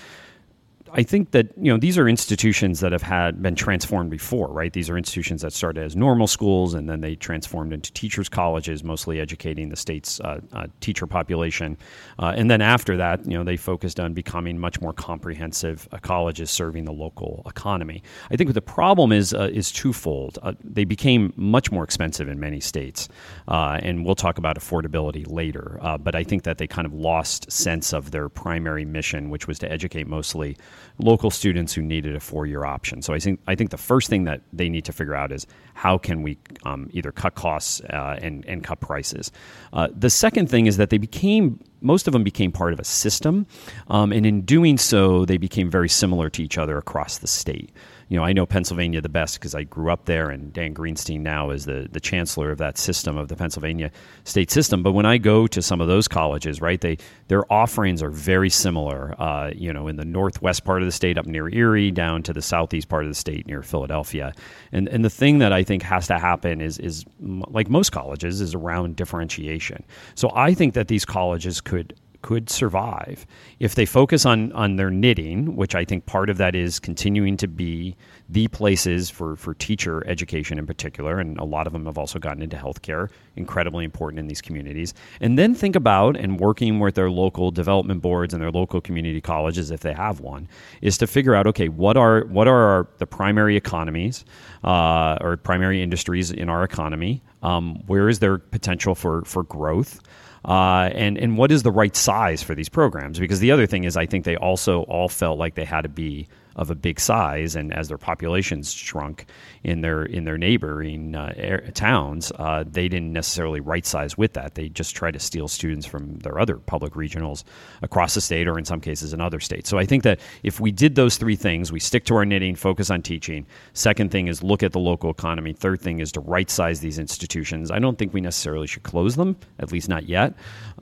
I 0.91 1.01
think 1.01 1.31
that 1.31 1.47
you 1.57 1.71
know 1.71 1.77
these 1.77 1.97
are 1.97 2.07
institutions 2.07 2.79
that 2.79 2.91
have 2.91 3.01
had 3.01 3.41
been 3.41 3.55
transformed 3.55 4.11
before, 4.11 4.49
right? 4.49 4.71
These 4.71 4.89
are 4.89 4.97
institutions 4.97 5.41
that 5.41 5.51
started 5.51 5.83
as 5.83 5.95
normal 5.95 6.27
schools 6.27 6.75
and 6.75 6.87
then 6.87 7.01
they 7.01 7.15
transformed 7.15 7.73
into 7.73 7.91
teachers' 7.91 8.29
colleges, 8.29 8.83
mostly 8.83 9.19
educating 9.19 9.69
the 9.69 9.75
state's 9.75 10.19
uh, 10.19 10.39
uh, 10.53 10.67
teacher 10.81 11.07
population. 11.07 11.77
Uh, 12.19 12.33
and 12.35 12.51
then 12.51 12.61
after 12.61 12.97
that, 12.97 13.25
you 13.25 13.35
know, 13.35 13.43
they 13.43 13.57
focused 13.57 13.99
on 13.99 14.13
becoming 14.13 14.59
much 14.59 14.79
more 14.79 14.93
comprehensive 14.93 15.87
uh, 15.91 15.97
colleges 15.97 16.51
serving 16.51 16.85
the 16.85 16.93
local 16.93 17.41
economy. 17.47 18.03
I 18.29 18.35
think 18.35 18.53
the 18.53 18.61
problem 18.61 19.11
is 19.11 19.33
uh, 19.33 19.49
is 19.51 19.71
twofold. 19.71 20.37
Uh, 20.43 20.53
they 20.63 20.85
became 20.85 21.33
much 21.35 21.71
more 21.71 21.83
expensive 21.83 22.29
in 22.29 22.39
many 22.39 22.59
states, 22.59 23.09
and 23.47 24.05
we'll 24.05 24.15
talk 24.15 24.37
about 24.37 24.57
affordability 24.59 25.25
later. 25.29 25.79
but 26.01 26.15
I 26.15 26.23
think 26.23 26.43
that 26.43 26.59
they 26.59 26.67
kind 26.67 26.85
of 26.85 26.93
lost 26.93 27.51
sense 27.51 27.91
of 27.91 28.11
their 28.11 28.29
primary 28.29 28.85
mission, 28.85 29.31
which 29.31 29.47
was 29.47 29.57
to 29.59 29.71
educate 29.71 30.05
mostly 30.05 30.57
local 30.97 31.29
students 31.29 31.73
who 31.73 31.81
needed 31.81 32.15
a 32.15 32.19
four 32.19 32.45
year 32.45 32.65
option. 32.65 33.01
So 33.01 33.13
I 33.13 33.19
think 33.19 33.39
I 33.47 33.55
think 33.55 33.69
the 33.71 33.77
first 33.77 34.09
thing 34.09 34.23
that 34.25 34.41
they 34.53 34.69
need 34.69 34.85
to 34.85 34.93
figure 34.93 35.15
out 35.15 35.31
is 35.31 35.47
how 35.73 35.97
can 35.97 36.21
we 36.21 36.37
um, 36.65 36.89
either 36.93 37.11
cut 37.11 37.35
costs 37.35 37.81
uh, 37.89 38.17
and 38.21 38.45
and 38.45 38.63
cut 38.63 38.79
prices. 38.79 39.31
Uh, 39.73 39.89
the 39.95 40.09
second 40.09 40.49
thing 40.49 40.65
is 40.67 40.77
that 40.77 40.89
they 40.89 40.97
became 40.97 41.59
most 41.81 42.07
of 42.07 42.13
them 42.13 42.23
became 42.23 42.51
part 42.51 42.73
of 42.73 42.79
a 42.79 42.83
system, 42.83 43.45
um, 43.89 44.11
and 44.11 44.25
in 44.25 44.41
doing 44.41 44.77
so, 44.77 45.25
they 45.25 45.37
became 45.37 45.69
very 45.69 45.89
similar 45.89 46.29
to 46.29 46.43
each 46.43 46.57
other 46.57 46.77
across 46.77 47.19
the 47.19 47.27
state 47.27 47.71
you 48.07 48.17
know, 48.17 48.23
I 48.23 48.33
know 48.33 48.45
Pennsylvania 48.45 49.01
the 49.01 49.09
best 49.09 49.39
because 49.39 49.55
I 49.55 49.63
grew 49.63 49.91
up 49.91 50.05
there, 50.05 50.29
and 50.29 50.53
Dan 50.53 50.73
Greenstein 50.73 51.21
now 51.21 51.49
is 51.49 51.65
the 51.65 51.87
the 51.91 51.99
chancellor 51.99 52.51
of 52.51 52.59
that 52.59 52.77
system 52.77 53.17
of 53.17 53.29
the 53.29 53.35
Pennsylvania 53.35 53.91
state 54.23 54.51
system. 54.51 54.83
But 54.83 54.91
when 54.91 55.05
I 55.05 55.17
go 55.17 55.47
to 55.47 55.61
some 55.61 55.81
of 55.81 55.87
those 55.87 56.07
colleges, 56.07 56.61
right, 56.61 56.79
they 56.79 56.97
their 57.27 57.51
offerings 57.51 58.03
are 58.03 58.11
very 58.11 58.49
similar. 58.49 59.19
Uh, 59.19 59.51
you 59.55 59.73
know, 59.73 59.87
in 59.87 59.95
the 59.95 60.05
northwest 60.05 60.65
part 60.65 60.81
of 60.81 60.87
the 60.87 60.91
state, 60.91 61.17
up 61.17 61.25
near 61.25 61.49
Erie, 61.49 61.91
down 61.91 62.21
to 62.23 62.33
the 62.33 62.41
southeast 62.41 62.89
part 62.89 63.03
of 63.03 63.09
the 63.09 63.15
state 63.15 63.47
near 63.47 63.63
Philadelphia. 63.63 64.33
And 64.71 64.87
and 64.89 65.03
the 65.03 65.09
thing 65.09 65.39
that 65.39 65.51
I 65.51 65.63
think 65.63 65.81
has 65.83 66.07
to 66.07 66.19
happen 66.19 66.61
is 66.61 66.77
is 66.77 67.05
like 67.19 67.69
most 67.69 67.91
colleges 67.91 68.39
is 68.39 68.53
around 68.53 68.95
differentiation. 68.95 69.83
So 70.13 70.31
I 70.35 70.53
think 70.53 70.75
that 70.75 70.87
these 70.89 71.05
colleges 71.05 71.59
could 71.59 71.95
could 72.25 72.49
survive 72.49 73.23
if 73.59 73.75
they 73.75 73.85
focus 73.85 74.25
on 74.25 74.51
on 74.53 74.77
their 74.77 74.89
knitting, 74.89 75.55
which 75.55 75.75
I 75.75 75.85
think 75.85 76.07
part 76.07 76.27
of 76.31 76.37
that 76.37 76.55
is 76.55 76.79
continuing 76.79 77.37
to 77.37 77.47
be 77.47 77.95
the 78.29 78.47
places 78.47 79.11
for 79.11 79.35
for 79.35 79.53
teacher 79.53 80.03
education 80.07 80.57
in 80.57 80.65
particular, 80.65 81.19
and 81.19 81.37
a 81.37 81.43
lot 81.43 81.67
of 81.67 81.73
them 81.73 81.85
have 81.85 81.99
also 81.99 82.17
gotten 82.17 82.41
into 82.41 82.57
healthcare, 82.57 83.09
incredibly 83.35 83.85
important 83.85 84.19
in 84.19 84.27
these 84.27 84.41
communities. 84.41 84.95
And 85.21 85.37
then 85.37 85.53
think 85.53 85.75
about 85.75 86.17
and 86.17 86.39
working 86.39 86.79
with 86.79 86.95
their 86.95 87.11
local 87.11 87.51
development 87.51 88.01
boards 88.01 88.33
and 88.33 88.41
their 88.41 88.49
local 88.51 88.81
community 88.81 89.21
colleges, 89.21 89.69
if 89.69 89.81
they 89.81 89.93
have 89.93 90.19
one, 90.19 90.47
is 90.81 90.97
to 90.97 91.05
figure 91.05 91.35
out 91.35 91.45
okay, 91.45 91.69
what 91.69 91.95
are 91.95 92.25
what 92.25 92.47
are 92.47 92.63
our, 92.71 92.87
the 92.97 93.05
primary 93.05 93.55
economies 93.55 94.25
uh, 94.63 95.19
or 95.21 95.37
primary 95.37 95.83
industries 95.83 96.31
in 96.31 96.49
our 96.49 96.63
economy? 96.63 97.21
Um, 97.43 97.83
where 97.85 98.09
is 98.09 98.17
there 98.17 98.39
potential 98.39 98.95
for 98.95 99.21
for 99.25 99.43
growth? 99.43 100.01
Uh, 100.45 100.89
and 100.93 101.17
and 101.17 101.37
what 101.37 101.51
is 101.51 101.63
the 101.63 101.71
right 101.71 101.95
size 101.95 102.43
for 102.43 102.53
these 102.55 102.69
programs? 102.69 103.19
Because 103.19 103.39
the 103.39 103.51
other 103.51 103.65
thing 103.65 103.83
is, 103.83 103.97
I 103.97 104.05
think 104.05 104.25
they 104.25 104.35
also 104.37 104.83
all 104.83 105.09
felt 105.09 105.39
like 105.39 105.55
they 105.55 105.65
had 105.65 105.81
to 105.81 105.89
be 105.89 106.27
of 106.55 106.71
a 106.71 106.75
big 106.75 106.99
size, 106.99 107.55
and 107.55 107.73
as 107.73 107.87
their 107.89 107.97
populations 107.97 108.71
shrunk 108.71 109.25
in 109.63 109.81
their 109.81 110.03
in 110.03 110.23
their 110.23 110.37
neighboring 110.37 111.15
uh, 111.15 111.59
towns, 111.73 112.31
uh, 112.37 112.63
they 112.65 112.87
didn't 112.87 113.11
necessarily 113.11 113.59
right 113.59 113.85
size 113.85 114.17
with 114.17 114.33
that. 114.33 114.55
They 114.55 114.69
just 114.69 114.95
try 114.95 115.11
to 115.11 115.19
steal 115.19 115.47
students 115.47 115.85
from 115.85 116.19
their 116.19 116.39
other 116.39 116.55
public 116.57 116.93
regionals 116.93 117.43
across 117.81 118.13
the 118.13 118.21
state, 118.21 118.47
or 118.47 118.57
in 118.57 118.65
some 118.65 118.79
cases 118.79 119.13
in 119.13 119.21
other 119.21 119.39
states. 119.39 119.69
So 119.69 119.77
I 119.77 119.85
think 119.85 120.03
that 120.03 120.19
if 120.43 120.59
we 120.59 120.71
did 120.71 120.95
those 120.95 121.17
three 121.17 121.35
things, 121.35 121.71
we 121.71 121.79
stick 121.79 122.05
to 122.05 122.15
our 122.15 122.25
knitting, 122.25 122.55
focus 122.55 122.89
on 122.89 123.01
teaching. 123.01 123.45
Second 123.73 124.11
thing 124.11 124.27
is 124.27 124.43
look 124.43 124.63
at 124.63 124.71
the 124.71 124.79
local 124.79 125.09
economy. 125.09 125.53
Third 125.53 125.81
thing 125.81 125.99
is 125.99 126.11
to 126.13 126.19
right 126.21 126.49
size 126.49 126.79
these 126.79 126.99
institutions. 126.99 127.71
I 127.71 127.79
don't 127.79 127.97
think 127.97 128.13
we 128.13 128.21
necessarily 128.21 128.67
should 128.67 128.83
close 128.83 129.15
them, 129.15 129.35
at 129.59 129.71
least 129.71 129.89
not 129.89 130.07
yet. 130.07 130.33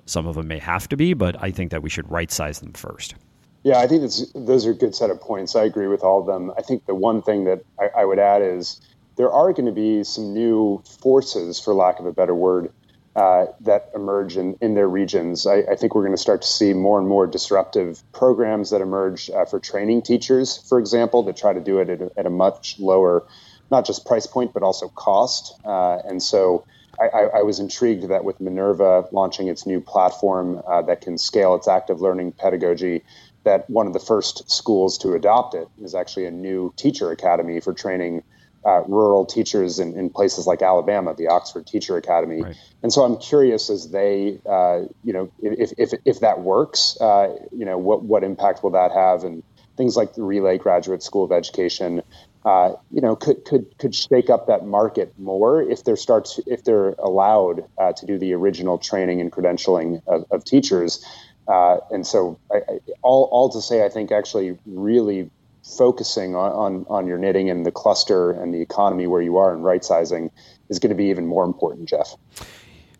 Some 0.05 0.27
of 0.27 0.35
them 0.35 0.47
may 0.47 0.59
have 0.59 0.87
to 0.89 0.97
be, 0.97 1.13
but 1.13 1.41
I 1.41 1.51
think 1.51 1.71
that 1.71 1.81
we 1.81 1.89
should 1.89 2.09
right 2.11 2.31
size 2.31 2.59
them 2.59 2.73
first. 2.73 3.15
Yeah, 3.63 3.79
I 3.79 3.87
think 3.87 4.01
those 4.35 4.65
are 4.65 4.71
a 4.71 4.75
good 4.75 4.93
set 4.93 5.09
of 5.09 5.21
points. 5.21 5.55
I 5.55 5.63
agree 5.63 5.87
with 5.87 6.03
all 6.03 6.19
of 6.19 6.25
them. 6.25 6.51
I 6.57 6.61
think 6.61 6.85
the 6.85 6.95
one 6.95 7.21
thing 7.21 7.45
that 7.45 7.63
I, 7.79 8.01
I 8.01 8.05
would 8.05 8.19
add 8.19 8.41
is 8.41 8.81
there 9.15 9.31
are 9.31 9.53
going 9.53 9.65
to 9.65 9.71
be 9.71 10.03
some 10.03 10.33
new 10.33 10.83
forces, 11.01 11.59
for 11.59 11.73
lack 11.73 11.99
of 11.99 12.05
a 12.05 12.11
better 12.11 12.35
word, 12.35 12.71
uh, 13.15 13.45
that 13.61 13.89
emerge 13.95 14.35
in, 14.35 14.57
in 14.59 14.73
their 14.73 14.89
regions. 14.89 15.47
I, 15.47 15.59
I 15.71 15.75
think 15.75 15.95
we're 15.95 16.01
going 16.01 16.15
to 16.15 16.21
start 16.21 16.41
to 16.41 16.47
see 16.47 16.73
more 16.73 16.99
and 16.99 17.07
more 17.07 17.25
disruptive 17.25 18.03
programs 18.11 18.71
that 18.71 18.81
emerge 18.81 19.29
uh, 19.29 19.45
for 19.45 19.59
training 19.59 20.01
teachers, 20.01 20.57
for 20.67 20.77
example, 20.79 21.23
that 21.23 21.37
try 21.37 21.53
to 21.53 21.61
do 21.61 21.79
it 21.79 21.89
at 21.89 22.01
a, 22.01 22.11
at 22.17 22.25
a 22.25 22.31
much 22.31 22.79
lower, 22.79 23.25
not 23.71 23.85
just 23.85 24.05
price 24.05 24.27
point, 24.27 24.51
but 24.53 24.63
also 24.63 24.89
cost. 24.89 25.53
Uh, 25.63 25.99
and 26.05 26.21
so 26.21 26.65
I, 26.99 27.39
I, 27.39 27.41
was 27.41 27.59
intrigued 27.59 28.07
that 28.09 28.23
with 28.23 28.39
Minerva 28.39 29.07
launching 29.11 29.47
its 29.47 29.65
new 29.65 29.81
platform 29.81 30.61
uh, 30.67 30.81
that 30.83 31.01
can 31.01 31.17
scale 31.17 31.55
its 31.55 31.67
active 31.67 32.01
learning 32.01 32.33
pedagogy, 32.33 33.03
that 33.43 33.69
one 33.69 33.87
of 33.87 33.93
the 33.93 33.99
first 33.99 34.49
schools 34.49 34.97
to 34.99 35.13
adopt 35.13 35.53
it 35.53 35.67
is 35.81 35.95
actually 35.95 36.25
a 36.25 36.31
new 36.31 36.73
teacher 36.75 37.11
academy 37.11 37.59
for 37.59 37.73
training 37.73 38.23
uh, 38.65 38.81
rural 38.87 39.25
teachers 39.25 39.79
in, 39.79 39.97
in, 39.97 40.09
places 40.09 40.47
like 40.47 40.61
Alabama, 40.61 41.13
the 41.13 41.27
Oxford 41.27 41.67
Teacher 41.67 41.97
Academy. 41.97 42.41
Right. 42.41 42.55
And 42.81 42.93
so 42.93 43.03
I'm 43.03 43.17
curious 43.17 43.69
as 43.69 43.91
they, 43.91 44.39
uh, 44.49 44.83
you 45.03 45.11
know, 45.11 45.29
if, 45.41 45.73
if, 45.77 45.91
if 46.05 46.21
that 46.21 46.41
works, 46.41 46.97
uh, 47.01 47.35
you 47.51 47.65
know, 47.65 47.77
what, 47.77 48.03
what 48.03 48.23
impact 48.23 48.63
will 48.63 48.71
that 48.71 48.91
have? 48.93 49.25
And 49.25 49.43
things 49.75 49.97
like 49.97 50.13
the 50.13 50.23
Relay 50.23 50.57
Graduate 50.57 51.03
School 51.03 51.25
of 51.25 51.31
Education, 51.31 52.01
uh, 52.45 52.73
you 52.91 53.01
know, 53.01 53.15
could 53.15 53.45
could 53.45 53.77
could 53.77 53.95
shake 53.95 54.29
up 54.29 54.47
that 54.47 54.65
market 54.65 55.13
more 55.17 55.61
if 55.61 55.83
they're 55.83 55.95
start 55.95 56.25
to, 56.25 56.43
if 56.45 56.63
they're 56.63 56.89
allowed 56.99 57.65
uh, 57.77 57.93
to 57.93 58.05
do 58.05 58.17
the 58.17 58.33
original 58.33 58.77
training 58.77 59.21
and 59.21 59.31
credentialing 59.31 60.01
of, 60.07 60.25
of 60.29 60.43
teachers. 60.43 61.05
Uh, 61.47 61.77
and 61.91 62.05
so, 62.05 62.39
I, 62.51 62.57
I, 62.57 62.79
all 63.01 63.29
all 63.31 63.49
to 63.49 63.61
say, 63.61 63.85
I 63.85 63.89
think 63.89 64.11
actually 64.11 64.57
really 64.65 65.29
focusing 65.77 66.35
on, 66.35 66.51
on 66.51 66.85
on 66.89 67.07
your 67.07 67.17
knitting 67.17 67.49
and 67.49 67.65
the 67.65 67.71
cluster 67.71 68.31
and 68.31 68.53
the 68.53 68.61
economy 68.61 69.07
where 69.07 69.21
you 69.21 69.37
are 69.37 69.53
and 69.53 69.63
right 69.63 69.83
sizing 69.83 70.31
is 70.69 70.79
going 70.79 70.89
to 70.89 70.95
be 70.95 71.05
even 71.05 71.25
more 71.25 71.45
important, 71.45 71.87
Jeff. 71.87 72.15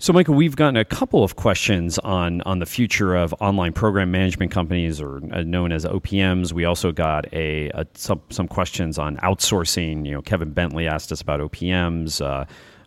So, 0.03 0.11
Michael, 0.11 0.35
we've 0.35 0.57
gotten 0.57 0.75
a 0.75 0.83
couple 0.83 1.23
of 1.23 1.37
questions 1.37 1.97
on 1.99 2.41
on 2.41 2.59
the 2.59 2.65
future 2.65 3.15
of 3.15 3.33
online 3.39 3.71
program 3.71 4.11
management 4.11 4.51
companies, 4.51 4.99
or 4.99 5.21
uh, 5.31 5.43
known 5.43 5.71
as 5.71 5.85
OPMs. 5.85 6.51
We 6.51 6.65
also 6.65 6.91
got 6.91 7.33
a, 7.33 7.69
a 7.69 7.87
some 7.93 8.21
some 8.29 8.49
questions 8.49 8.99
on 8.99 9.15
outsourcing. 9.17 10.05
You 10.05 10.15
know, 10.15 10.21
Kevin 10.21 10.51
Bentley 10.51 10.87
asked 10.87 11.13
us 11.13 11.21
about 11.21 11.39
OPMs. 11.39 12.19
Uh, 12.19 12.43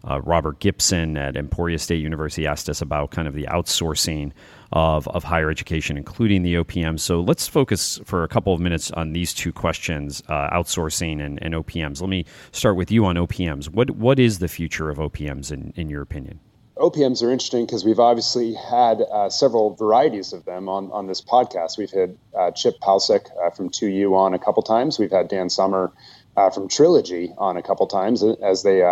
uh, 0.07 0.21
Robert 0.23 0.61
Gibson 0.61 1.17
at 1.17 1.37
Emporia 1.37 1.79
State 1.79 2.03
University 2.03 2.47
asked 2.47 2.69
us 2.69 2.81
about 2.81 3.11
kind 3.11 3.27
of 3.27 3.35
the 3.35 3.45
outsourcing 3.45 4.33
of, 4.73 5.07
of 5.09 5.25
higher 5.25 5.51
education, 5.51 5.97
including 5.97 6.43
the 6.43 6.55
OPMs. 6.55 7.01
So 7.01 7.21
let's 7.21 7.47
focus 7.47 8.01
for 8.05 8.25
a 8.25 8.29
couple 8.29 8.53
of 8.53 8.61
minutes 8.61 8.91
on 8.91 9.13
these 9.13 9.33
two 9.33 9.53
questions, 9.53 10.23
uh, 10.29 10.51
outsourcing 10.51 11.25
and, 11.25 11.43
and 11.43 11.55
OPMs. 11.55 12.01
Let 12.01 12.11
me 12.11 12.25
start 12.53 12.77
with 12.77 12.91
you 12.91 13.05
on 13.05 13.17
OPMs. 13.17 13.69
What 13.69 13.91
what 13.91 14.19
is 14.19 14.39
the 14.39 14.49
future 14.49 14.91
of 14.91 14.99
OPMs 14.99 15.53
in, 15.53 15.73
in 15.77 15.89
your 15.89 16.03
opinion? 16.03 16.41
OPMs 16.77 17.23
are 17.23 17.31
interesting 17.31 17.65
because 17.65 17.87
we've 17.87 18.01
obviously 18.01 18.53
had 18.53 19.01
uh, 19.01 19.31
several 19.31 19.75
varieties 19.75 20.35
of 20.35 20.45
them 20.45 20.69
on, 20.69 20.91
on 20.93 21.07
this 21.07 21.23
podcast. 21.23 21.79
We've 21.79 21.91
had 21.91 22.19
uh, 22.39 22.51
Chip 22.51 22.79
Paucek 22.81 23.31
uh, 23.43 23.51
from 23.51 23.71
2U 23.71 24.13
on 24.13 24.35
a 24.35 24.39
couple 24.39 24.63
times. 24.63 24.99
We've 24.99 25.11
had 25.11 25.29
Dan 25.29 25.49
Sommer 25.49 25.91
uh, 26.37 26.51
from 26.51 26.69
Trilogy 26.69 27.33
on 27.39 27.57
a 27.57 27.63
couple 27.63 27.87
times 27.87 28.23
as 28.23 28.63
they 28.63 28.83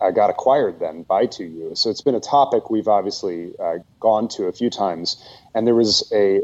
uh, 0.00 0.04
uh, 0.04 0.10
got 0.10 0.30
acquired 0.30 0.80
then 0.80 1.02
by 1.02 1.26
2U. 1.26 1.76
So 1.76 1.90
it's 1.90 2.00
been 2.00 2.14
a 2.14 2.20
topic 2.20 2.70
we've 2.70 2.88
obviously 2.88 3.52
gone 4.00 4.28
to 4.28 4.44
a 4.44 4.52
few 4.52 4.70
times. 4.70 5.22
And 5.54 5.66
there 5.66 5.74
was 5.74 6.10
a 6.12 6.42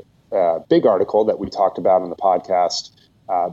big 0.69 0.87
article 0.87 1.25
that 1.27 1.39
we 1.39 1.49
talked 1.49 1.79
about 1.79 2.03
on 2.03 2.11
the 2.11 2.17
podcast 2.17 2.91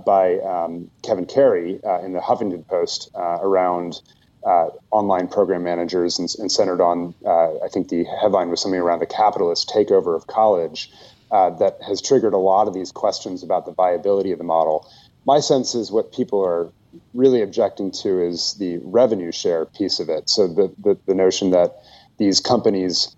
by 0.05 0.39
um, 0.39 0.89
Kevin 1.03 1.25
Carey 1.25 1.79
in 2.03 2.13
the 2.13 2.19
Huffington 2.19 2.67
Post 2.67 3.12
around– 3.15 4.01
uh, 4.45 4.67
online 4.91 5.27
program 5.27 5.63
managers 5.63 6.19
and, 6.19 6.29
and 6.39 6.51
centered 6.51 6.81
on, 6.81 7.15
uh, 7.25 7.63
I 7.63 7.69
think 7.69 7.89
the 7.89 8.03
headline 8.22 8.50
was 8.50 8.62
something 8.62 8.79
around 8.79 9.00
the 9.00 9.05
capitalist 9.05 9.69
takeover 9.69 10.15
of 10.15 10.27
college 10.27 10.91
uh, 11.31 11.51
that 11.51 11.81
has 11.86 12.01
triggered 12.01 12.33
a 12.33 12.38
lot 12.38 12.67
of 12.67 12.74
these 12.74 12.91
questions 12.91 13.43
about 13.43 13.65
the 13.65 13.72
viability 13.72 14.31
of 14.31 14.38
the 14.38 14.43
model. 14.43 14.89
My 15.25 15.39
sense 15.39 15.75
is 15.75 15.91
what 15.91 16.12
people 16.12 16.45
are 16.45 16.69
really 17.13 17.41
objecting 17.41 17.91
to 17.91 18.21
is 18.21 18.55
the 18.55 18.77
revenue 18.83 19.31
share 19.31 19.65
piece 19.65 20.00
of 20.00 20.09
it. 20.09 20.29
So 20.29 20.47
the, 20.47 20.73
the, 20.77 20.97
the 21.05 21.15
notion 21.15 21.51
that 21.51 21.75
these 22.17 22.39
companies, 22.39 23.15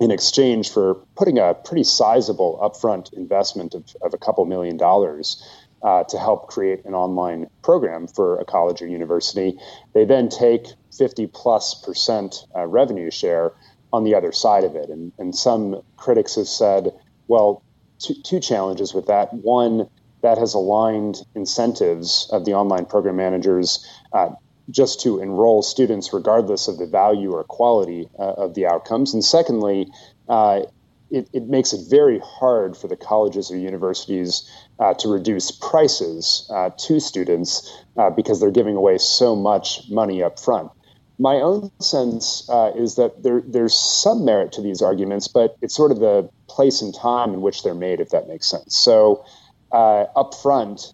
in 0.00 0.10
exchange 0.10 0.70
for 0.70 0.94
putting 1.16 1.38
a 1.38 1.54
pretty 1.54 1.84
sizable 1.84 2.58
upfront 2.62 3.12
investment 3.12 3.74
of, 3.74 3.84
of 4.02 4.14
a 4.14 4.18
couple 4.18 4.44
million 4.44 4.76
dollars, 4.76 5.42
uh, 5.82 6.04
to 6.04 6.18
help 6.18 6.48
create 6.48 6.84
an 6.84 6.94
online 6.94 7.48
program 7.62 8.06
for 8.08 8.38
a 8.40 8.44
college 8.44 8.82
or 8.82 8.86
university. 8.86 9.58
They 9.92 10.04
then 10.04 10.28
take 10.28 10.66
50 10.96 11.28
plus 11.28 11.74
percent 11.74 12.46
uh, 12.56 12.66
revenue 12.66 13.10
share 13.10 13.52
on 13.92 14.04
the 14.04 14.14
other 14.14 14.32
side 14.32 14.64
of 14.64 14.74
it. 14.74 14.90
And, 14.90 15.12
and 15.18 15.34
some 15.34 15.82
critics 15.96 16.34
have 16.34 16.48
said, 16.48 16.92
well, 17.28 17.62
two, 17.98 18.14
two 18.22 18.40
challenges 18.40 18.92
with 18.92 19.06
that. 19.06 19.32
One, 19.32 19.88
that 20.22 20.38
has 20.38 20.54
aligned 20.54 21.18
incentives 21.34 22.28
of 22.32 22.44
the 22.44 22.54
online 22.54 22.86
program 22.86 23.16
managers 23.16 23.86
uh, 24.12 24.30
just 24.70 25.00
to 25.00 25.20
enroll 25.20 25.62
students 25.62 26.12
regardless 26.12 26.68
of 26.68 26.78
the 26.78 26.86
value 26.86 27.32
or 27.32 27.44
quality 27.44 28.08
uh, 28.18 28.32
of 28.32 28.54
the 28.54 28.66
outcomes. 28.66 29.14
And 29.14 29.24
secondly, 29.24 29.88
uh, 30.28 30.62
it, 31.10 31.28
it, 31.32 31.44
makes 31.44 31.72
it 31.72 31.88
very 31.88 32.20
hard 32.22 32.76
for 32.76 32.86
the 32.86 32.96
colleges 32.96 33.50
or 33.50 33.56
universities 33.56 34.50
uh, 34.78 34.92
to 34.94 35.08
reduce 35.08 35.50
prices 35.50 36.46
uh, 36.54 36.70
to 36.76 37.00
students 37.00 37.82
uh, 37.96 38.10
because 38.10 38.40
they're 38.40 38.50
giving 38.50 38.76
away 38.76 38.98
so 38.98 39.34
much 39.34 39.88
money 39.88 40.22
up 40.22 40.38
front. 40.38 40.70
My 41.18 41.36
own 41.36 41.72
sense 41.80 42.48
uh, 42.48 42.72
is 42.76 42.94
that 42.96 43.22
there, 43.22 43.42
there's 43.44 43.74
some 43.74 44.24
merit 44.24 44.52
to 44.52 44.62
these 44.62 44.82
arguments, 44.82 45.26
but 45.28 45.56
it's 45.62 45.74
sort 45.74 45.90
of 45.90 45.98
the 45.98 46.30
place 46.46 46.80
and 46.80 46.94
time 46.94 47.34
in 47.34 47.40
which 47.40 47.62
they're 47.62 47.74
made, 47.74 48.00
if 48.00 48.10
that 48.10 48.28
makes 48.28 48.48
sense. 48.48 48.76
So, 48.76 49.24
uh, 49.72 50.06
up 50.16 50.34
front, 50.34 50.92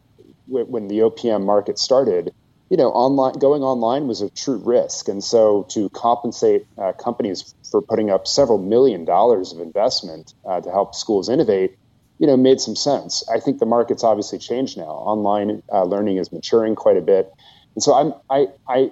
w- 0.48 0.66
when 0.66 0.88
the 0.88 1.00
OPM 1.00 1.44
market 1.44 1.78
started, 1.78 2.32
you 2.70 2.76
know, 2.76 2.90
online 2.90 3.34
going 3.34 3.62
online 3.62 4.08
was 4.08 4.20
a 4.20 4.30
true 4.30 4.56
risk, 4.56 5.08
and 5.08 5.22
so 5.22 5.64
to 5.70 5.88
compensate 5.90 6.66
uh, 6.78 6.92
companies 6.92 7.54
for 7.70 7.82
putting 7.82 8.10
up 8.10 8.26
several 8.26 8.58
million 8.58 9.04
dollars 9.04 9.52
of 9.52 9.60
investment 9.60 10.34
uh, 10.44 10.60
to 10.60 10.70
help 10.70 10.94
schools 10.94 11.28
innovate, 11.28 11.76
you 12.18 12.26
know, 12.26 12.36
made 12.36 12.60
some 12.60 12.74
sense. 12.74 13.22
I 13.28 13.38
think 13.38 13.58
the 13.58 13.66
market's 13.66 14.02
obviously 14.02 14.38
changed 14.38 14.76
now. 14.78 14.84
Online 14.84 15.62
uh, 15.70 15.84
learning 15.84 16.16
is 16.16 16.32
maturing 16.32 16.74
quite 16.74 16.96
a 16.96 17.02
bit, 17.02 17.32
and 17.74 17.82
so 17.82 17.94
I'm 17.94 18.14
I 18.30 18.48
I. 18.68 18.90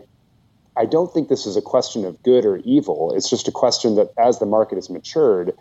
I 0.75 0.87
don't 0.87 1.13
think 1.13 1.29
this 1.29 1.45
is 1.45 1.55
a 1.55 1.61
question 1.61 2.07
of 2.07 2.23
good 2.23 2.47
or 2.47 2.57
evil. 2.65 3.13
It's 3.15 3.29
just 3.29 3.47
a 3.47 3.53
question 3.53 3.97
that 3.97 4.09
as 4.17 4.39
the 4.39 4.47
market 4.47 4.77
has 4.77 4.89
matured, 4.89 5.53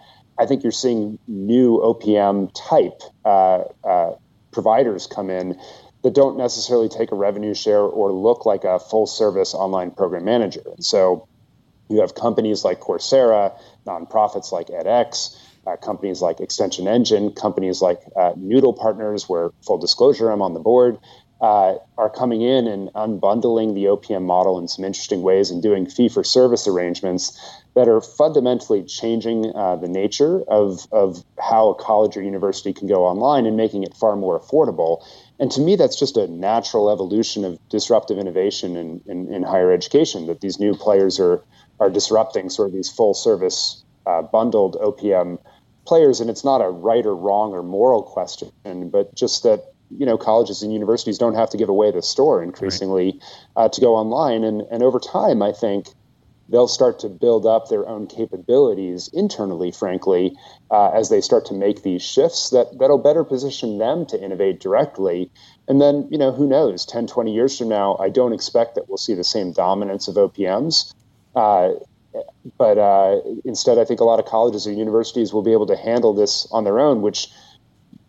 I 0.41 0.47
think 0.47 0.63
you're 0.63 0.71
seeing 0.71 1.19
new 1.27 1.77
OPM 1.77 2.49
type 2.55 3.03
uh, 3.23 3.65
uh, 3.83 4.15
providers 4.51 5.05
come 5.05 5.29
in 5.29 5.59
that 6.01 6.15
don't 6.15 6.35
necessarily 6.35 6.89
take 6.89 7.11
a 7.11 7.15
revenue 7.15 7.53
share 7.53 7.81
or 7.81 8.11
look 8.11 8.43
like 8.43 8.63
a 8.63 8.79
full 8.79 9.05
service 9.05 9.53
online 9.53 9.91
program 9.91 10.25
manager. 10.25 10.63
And 10.65 10.83
so 10.83 11.27
you 11.89 12.01
have 12.01 12.15
companies 12.15 12.65
like 12.65 12.79
Coursera, 12.79 13.55
nonprofits 13.85 14.51
like 14.51 14.69
edX, 14.69 15.37
uh, 15.67 15.75
companies 15.75 16.23
like 16.23 16.39
Extension 16.39 16.87
Engine, 16.87 17.33
companies 17.33 17.79
like 17.79 18.01
uh, 18.15 18.33
Noodle 18.35 18.73
Partners, 18.73 19.29
where 19.29 19.51
full 19.63 19.77
disclosure, 19.77 20.31
I'm 20.31 20.41
on 20.41 20.55
the 20.55 20.59
board, 20.59 20.97
uh, 21.41 21.75
are 21.97 22.09
coming 22.09 22.43
in 22.43 22.67
and 22.67 22.89
unbundling 22.93 23.73
the 23.73 23.85
OPM 23.85 24.21
model 24.21 24.59
in 24.59 24.67
some 24.67 24.85
interesting 24.85 25.23
ways 25.23 25.49
and 25.49 25.61
doing 25.61 25.89
fee 25.89 26.07
for 26.07 26.23
service 26.23 26.67
arrangements 26.67 27.37
that 27.73 27.87
are 27.87 27.99
fundamentally 27.99 28.83
changing 28.83 29.51
uh, 29.55 29.75
the 29.75 29.87
nature 29.87 30.43
of, 30.43 30.87
of 30.91 31.23
how 31.39 31.69
a 31.69 31.75
college 31.75 32.15
or 32.15 32.21
university 32.21 32.73
can 32.73 32.87
go 32.87 33.05
online 33.05 33.47
and 33.47 33.57
making 33.57 33.81
it 33.81 33.95
far 33.95 34.15
more 34.15 34.39
affordable. 34.39 35.03
And 35.39 35.49
to 35.53 35.61
me, 35.61 35.75
that's 35.75 35.97
just 35.97 36.15
a 36.15 36.27
natural 36.27 36.91
evolution 36.91 37.43
of 37.43 37.57
disruptive 37.69 38.19
innovation 38.19 38.75
in, 38.75 39.01
in, 39.07 39.33
in 39.33 39.41
higher 39.41 39.71
education, 39.71 40.27
that 40.27 40.41
these 40.41 40.59
new 40.59 40.75
players 40.75 41.19
are, 41.19 41.43
are 41.79 41.89
disrupting 41.89 42.51
sort 42.51 42.67
of 42.67 42.73
these 42.73 42.89
full 42.89 43.15
service 43.15 43.83
uh, 44.05 44.21
bundled 44.21 44.75
OPM 44.75 45.39
players. 45.87 46.19
And 46.19 46.29
it's 46.29 46.43
not 46.43 46.61
a 46.61 46.69
right 46.69 47.05
or 47.05 47.15
wrong 47.15 47.53
or 47.53 47.63
moral 47.63 48.03
question, 48.03 48.51
but 48.91 49.15
just 49.15 49.41
that 49.41 49.73
you 49.97 50.05
know 50.05 50.17
colleges 50.17 50.61
and 50.61 50.73
universities 50.73 51.17
don't 51.17 51.35
have 51.35 51.49
to 51.51 51.57
give 51.57 51.69
away 51.69 51.91
the 51.91 52.01
store 52.01 52.43
increasingly 52.43 53.19
right. 53.55 53.65
uh, 53.65 53.69
to 53.69 53.81
go 53.81 53.95
online, 53.95 54.43
and 54.43 54.61
and 54.71 54.83
over 54.83 54.99
time, 54.99 55.41
I 55.41 55.51
think 55.51 55.87
they'll 56.51 56.67
start 56.67 56.99
to 56.99 57.09
build 57.09 57.45
up 57.45 57.69
their 57.69 57.87
own 57.87 58.05
capabilities 58.05 59.09
internally, 59.13 59.71
frankly, 59.71 60.37
uh, 60.69 60.89
as 60.89 61.09
they 61.09 61.21
start 61.21 61.45
to 61.45 61.53
make 61.53 61.81
these 61.81 62.01
shifts 62.01 62.49
that, 62.49 62.77
that'll 62.77 62.97
better 62.97 63.23
position 63.23 63.77
them 63.77 64.05
to 64.05 64.21
innovate 64.21 64.59
directly. 64.59 65.31
And 65.67 65.81
then, 65.81 66.07
you 66.11 66.17
know, 66.17 66.31
who 66.31 66.45
knows, 66.45 66.85
10, 66.85 67.07
20 67.07 67.33
years 67.33 67.57
from 67.57 67.69
now, 67.69 67.95
I 67.97 68.09
don't 68.09 68.33
expect 68.33 68.75
that 68.75 68.89
we'll 68.89 68.97
see 68.97 69.13
the 69.13 69.23
same 69.23 69.53
dominance 69.53 70.09
of 70.09 70.15
OPMs. 70.15 70.93
Uh, 71.35 71.69
but 72.57 72.77
uh, 72.77 73.21
instead, 73.45 73.77
I 73.77 73.85
think 73.85 74.01
a 74.01 74.03
lot 74.03 74.19
of 74.19 74.25
colleges 74.25 74.67
or 74.67 74.73
universities 74.73 75.31
will 75.31 75.43
be 75.43 75.53
able 75.53 75.67
to 75.67 75.77
handle 75.77 76.13
this 76.13 76.45
on 76.51 76.65
their 76.65 76.79
own, 76.79 77.01
which 77.01 77.29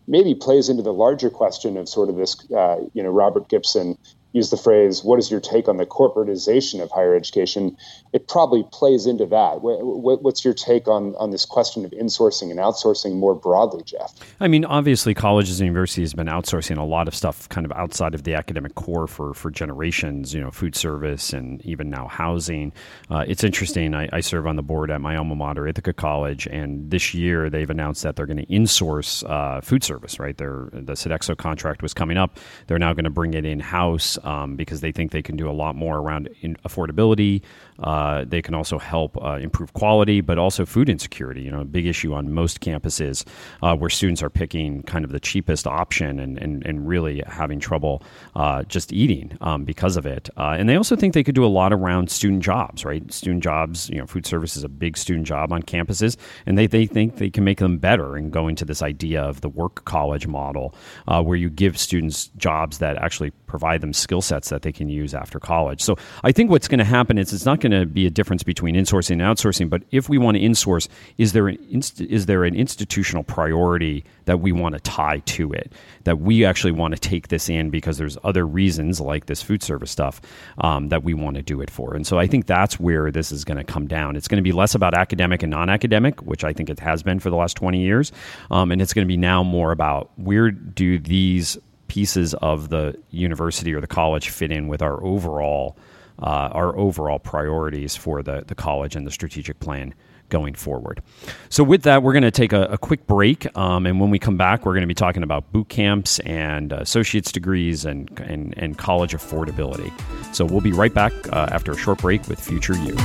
maybe 0.06 0.34
plays 0.34 0.68
into 0.68 0.82
the 0.82 0.92
larger 0.92 1.30
question 1.30 1.76
of 1.76 1.88
sort 1.88 2.08
of 2.08 2.16
this, 2.16 2.36
uh, 2.52 2.76
you 2.92 3.02
know, 3.02 3.10
Robert 3.10 3.48
Gibson 3.48 3.98
use 4.32 4.50
the 4.50 4.56
phrase, 4.56 5.04
what 5.04 5.18
is 5.18 5.30
your 5.30 5.40
take 5.40 5.68
on 5.68 5.76
the 5.76 5.86
corporatization 5.86 6.82
of 6.82 6.90
higher 6.90 7.14
education? 7.14 7.76
It 8.12 8.28
probably 8.28 8.64
plays 8.72 9.06
into 9.06 9.26
that. 9.26 9.58
What's 9.60 10.44
your 10.44 10.54
take 10.54 10.88
on, 10.88 11.14
on 11.16 11.30
this 11.30 11.44
question 11.44 11.84
of 11.84 11.90
insourcing 11.92 12.50
and 12.50 12.58
outsourcing 12.58 13.14
more 13.16 13.34
broadly, 13.34 13.82
Jeff? 13.84 14.14
I 14.40 14.48
mean, 14.48 14.64
obviously, 14.64 15.14
colleges 15.14 15.60
and 15.60 15.66
universities 15.66 16.12
have 16.12 16.16
been 16.16 16.26
outsourcing 16.26 16.78
a 16.78 16.82
lot 16.82 17.08
of 17.08 17.14
stuff 17.14 17.48
kind 17.48 17.66
of 17.66 17.72
outside 17.72 18.14
of 18.14 18.24
the 18.24 18.34
academic 18.34 18.74
core 18.74 19.06
for, 19.06 19.34
for 19.34 19.50
generations, 19.50 20.34
you 20.34 20.40
know, 20.40 20.50
food 20.50 20.74
service 20.74 21.32
and 21.32 21.64
even 21.64 21.90
now 21.90 22.06
housing. 22.06 22.72
Uh, 23.10 23.24
it's 23.26 23.44
interesting. 23.44 23.94
I, 23.94 24.08
I, 24.12 24.20
serve 24.20 24.46
on 24.46 24.56
the 24.56 24.62
board 24.62 24.90
at 24.90 25.00
my 25.00 25.16
alma 25.16 25.34
mater, 25.34 25.66
Ithaca 25.66 25.92
College, 25.92 26.46
and 26.46 26.90
this 26.90 27.12
year 27.12 27.50
they've 27.50 27.68
announced 27.68 28.02
that 28.04 28.16
they're 28.16 28.26
going 28.26 28.38
to 28.38 28.46
insource 28.46 29.28
uh, 29.28 29.60
food 29.60 29.84
service, 29.84 30.18
right? 30.18 30.36
Their, 30.36 30.68
the 30.72 30.92
Sodexo 30.92 31.36
contract 31.36 31.82
was 31.82 31.92
coming 31.92 32.16
up. 32.16 32.38
They're 32.66 32.78
now 32.78 32.92
going 32.92 33.04
to 33.04 33.10
bring 33.10 33.34
it 33.34 33.44
in 33.44 33.60
house 33.60 34.16
um, 34.22 34.56
because 34.56 34.80
they 34.80 34.92
think 34.92 35.10
they 35.10 35.22
can 35.22 35.36
do 35.36 35.48
a 35.48 35.52
lot 35.52 35.74
more 35.74 35.98
around 35.98 36.28
affordability. 36.66 37.42
Uh, 37.78 38.24
they 38.26 38.42
can 38.42 38.54
also 38.54 38.78
help 38.78 39.16
uh, 39.22 39.38
improve 39.40 39.72
quality, 39.72 40.20
but 40.20 40.38
also 40.38 40.64
food 40.64 40.88
insecurity. 40.88 41.42
You 41.42 41.50
know, 41.50 41.60
a 41.60 41.64
big 41.64 41.86
issue 41.86 42.14
on 42.14 42.32
most 42.32 42.60
campuses 42.60 43.24
uh, 43.62 43.74
where 43.76 43.90
students 43.90 44.22
are 44.22 44.30
picking 44.30 44.82
kind 44.84 45.04
of 45.04 45.10
the 45.10 45.20
cheapest 45.20 45.66
option 45.66 46.20
and, 46.20 46.38
and, 46.38 46.64
and 46.66 46.86
really 46.86 47.22
having 47.26 47.60
trouble 47.60 48.02
uh, 48.36 48.62
just 48.64 48.92
eating 48.92 49.36
um, 49.40 49.64
because 49.64 49.96
of 49.96 50.06
it. 50.06 50.28
Uh, 50.36 50.56
and 50.58 50.68
they 50.68 50.76
also 50.76 50.96
think 50.96 51.14
they 51.14 51.24
could 51.24 51.34
do 51.34 51.44
a 51.44 51.46
lot 51.46 51.72
around 51.72 52.10
student 52.10 52.42
jobs, 52.42 52.84
right? 52.84 53.10
Student 53.12 53.42
jobs, 53.42 53.88
you 53.90 53.98
know, 53.98 54.06
food 54.06 54.26
service 54.26 54.56
is 54.56 54.64
a 54.64 54.68
big 54.68 54.96
student 54.96 55.26
job 55.26 55.52
on 55.52 55.62
campuses, 55.62 56.16
and 56.46 56.56
they, 56.56 56.66
they 56.66 56.86
think 56.86 57.16
they 57.16 57.30
can 57.30 57.44
make 57.44 57.58
them 57.58 57.78
better 57.78 58.16
and 58.16 58.32
going 58.32 58.56
to 58.56 58.64
this 58.64 58.82
idea 58.82 59.22
of 59.22 59.40
the 59.40 59.48
work 59.48 59.84
college 59.84 60.26
model 60.26 60.74
uh, 61.08 61.22
where 61.22 61.36
you 61.36 61.50
give 61.50 61.78
students 61.78 62.30
jobs 62.36 62.78
that 62.78 62.96
actually 62.96 63.30
provide 63.46 63.80
them 63.80 63.92
skill 64.12 64.20
sets 64.20 64.50
that 64.50 64.60
they 64.60 64.72
can 64.72 64.90
use 64.90 65.14
after 65.14 65.40
college. 65.40 65.80
So 65.80 65.96
I 66.22 66.32
think 66.32 66.50
what's 66.50 66.68
going 66.68 66.80
to 66.80 66.84
happen 66.84 67.16
is 67.16 67.32
it's 67.32 67.46
not 67.46 67.60
going 67.60 67.72
to 67.72 67.86
be 67.86 68.06
a 68.06 68.10
difference 68.10 68.42
between 68.42 68.74
insourcing 68.74 69.12
and 69.12 69.22
outsourcing, 69.22 69.70
but 69.70 69.84
if 69.90 70.10
we 70.10 70.18
want 70.18 70.36
to 70.36 70.42
insource, 70.42 70.86
is 71.16 71.32
there 71.32 71.48
an 71.48 71.56
inst- 71.70 72.02
is 72.02 72.26
there 72.26 72.44
an 72.44 72.54
institutional 72.54 73.22
priority 73.22 74.04
that 74.26 74.40
we 74.40 74.52
want 74.52 74.74
to 74.74 74.80
tie 74.80 75.20
to 75.20 75.50
it? 75.52 75.72
That 76.04 76.20
we 76.20 76.44
actually 76.44 76.72
want 76.72 76.92
to 76.92 77.00
take 77.00 77.28
this 77.28 77.48
in 77.48 77.70
because 77.70 77.96
there's 77.96 78.18
other 78.22 78.46
reasons 78.46 79.00
like 79.00 79.26
this 79.26 79.40
food 79.40 79.62
service 79.62 79.90
stuff 79.90 80.20
um, 80.58 80.90
that 80.90 81.02
we 81.02 81.14
want 81.14 81.36
to 81.36 81.42
do 81.42 81.62
it 81.62 81.70
for. 81.70 81.94
And 81.94 82.06
so 82.06 82.18
I 82.18 82.26
think 82.26 82.46
that's 82.46 82.78
where 82.78 83.10
this 83.10 83.32
is 83.32 83.44
going 83.44 83.56
to 83.56 83.64
come 83.64 83.86
down. 83.86 84.14
It's 84.14 84.28
going 84.28 84.36
to 84.36 84.42
be 84.42 84.52
less 84.52 84.74
about 84.74 84.92
academic 84.92 85.42
and 85.42 85.50
non-academic, 85.50 86.20
which 86.20 86.44
I 86.44 86.52
think 86.52 86.68
it 86.68 86.80
has 86.80 87.02
been 87.02 87.18
for 87.18 87.30
the 87.30 87.36
last 87.36 87.56
20 87.56 87.80
years, 87.80 88.12
um, 88.50 88.72
and 88.72 88.82
it's 88.82 88.92
going 88.92 89.06
to 89.06 89.08
be 89.08 89.16
now 89.16 89.42
more 89.42 89.72
about 89.72 90.10
where 90.16 90.50
do 90.50 90.98
these 90.98 91.56
pieces 91.92 92.32
of 92.40 92.70
the 92.70 92.98
university 93.10 93.74
or 93.74 93.80
the 93.82 93.86
college 93.86 94.30
fit 94.30 94.50
in 94.50 94.66
with 94.66 94.80
our 94.80 95.04
overall 95.04 95.76
uh, 96.18 96.48
our 96.52 96.74
overall 96.78 97.18
priorities 97.18 97.96
for 97.96 98.22
the, 98.22 98.44
the 98.46 98.54
college 98.54 98.96
and 98.96 99.06
the 99.06 99.10
strategic 99.10 99.60
plan 99.60 99.92
going 100.30 100.54
forward. 100.54 101.02
So, 101.50 101.62
with 101.62 101.82
that, 101.82 102.02
we're 102.02 102.14
going 102.14 102.22
to 102.22 102.30
take 102.30 102.54
a, 102.54 102.62
a 102.64 102.78
quick 102.78 103.06
break. 103.06 103.54
Um, 103.58 103.84
and 103.84 104.00
when 104.00 104.08
we 104.08 104.18
come 104.18 104.38
back, 104.38 104.64
we're 104.64 104.72
going 104.72 104.82
to 104.82 104.86
be 104.86 104.94
talking 104.94 105.22
about 105.22 105.52
boot 105.52 105.68
camps 105.68 106.18
and 106.20 106.72
associate's 106.72 107.30
degrees 107.30 107.84
and, 107.84 108.08
and, 108.20 108.54
and 108.56 108.78
college 108.78 109.12
affordability. 109.12 109.92
So, 110.34 110.46
we'll 110.46 110.62
be 110.62 110.72
right 110.72 110.94
back 110.94 111.12
uh, 111.30 111.48
after 111.50 111.72
a 111.72 111.76
short 111.76 111.98
break 111.98 112.26
with 112.26 112.40
Future 112.40 112.74
You. 112.74 112.96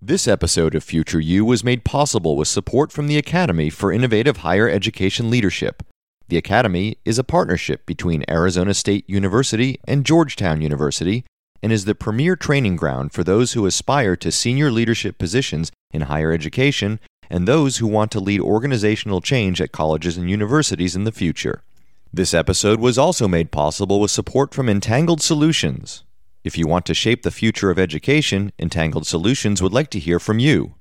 This 0.00 0.26
episode 0.26 0.74
of 0.74 0.82
Future 0.82 1.20
You 1.20 1.44
was 1.44 1.62
made 1.62 1.84
possible 1.84 2.34
with 2.36 2.48
support 2.48 2.92
from 2.92 3.08
the 3.08 3.18
Academy 3.18 3.68
for 3.68 3.92
Innovative 3.92 4.38
Higher 4.38 4.68
Education 4.68 5.28
Leadership. 5.28 5.82
The 6.30 6.36
Academy 6.36 6.96
is 7.04 7.18
a 7.18 7.24
partnership 7.24 7.84
between 7.86 8.24
Arizona 8.30 8.72
State 8.72 9.04
University 9.10 9.80
and 9.88 10.06
Georgetown 10.06 10.60
University 10.60 11.24
and 11.60 11.72
is 11.72 11.86
the 11.86 11.94
premier 11.96 12.36
training 12.36 12.76
ground 12.76 13.12
for 13.12 13.24
those 13.24 13.54
who 13.54 13.66
aspire 13.66 14.14
to 14.14 14.30
senior 14.30 14.70
leadership 14.70 15.18
positions 15.18 15.72
in 15.90 16.02
higher 16.02 16.30
education 16.30 17.00
and 17.28 17.48
those 17.48 17.78
who 17.78 17.88
want 17.88 18.12
to 18.12 18.20
lead 18.20 18.40
organizational 18.40 19.20
change 19.20 19.60
at 19.60 19.72
colleges 19.72 20.16
and 20.16 20.30
universities 20.30 20.94
in 20.94 21.02
the 21.02 21.10
future. 21.10 21.64
This 22.12 22.32
episode 22.32 22.78
was 22.78 22.96
also 22.96 23.26
made 23.26 23.50
possible 23.50 23.98
with 23.98 24.12
support 24.12 24.54
from 24.54 24.68
Entangled 24.68 25.20
Solutions. 25.20 26.04
If 26.44 26.56
you 26.56 26.68
want 26.68 26.86
to 26.86 26.94
shape 26.94 27.22
the 27.22 27.32
future 27.32 27.72
of 27.72 27.78
education, 27.80 28.52
Entangled 28.56 29.08
Solutions 29.08 29.60
would 29.60 29.72
like 29.72 29.90
to 29.90 29.98
hear 29.98 30.20
from 30.20 30.38
you. 30.38 30.76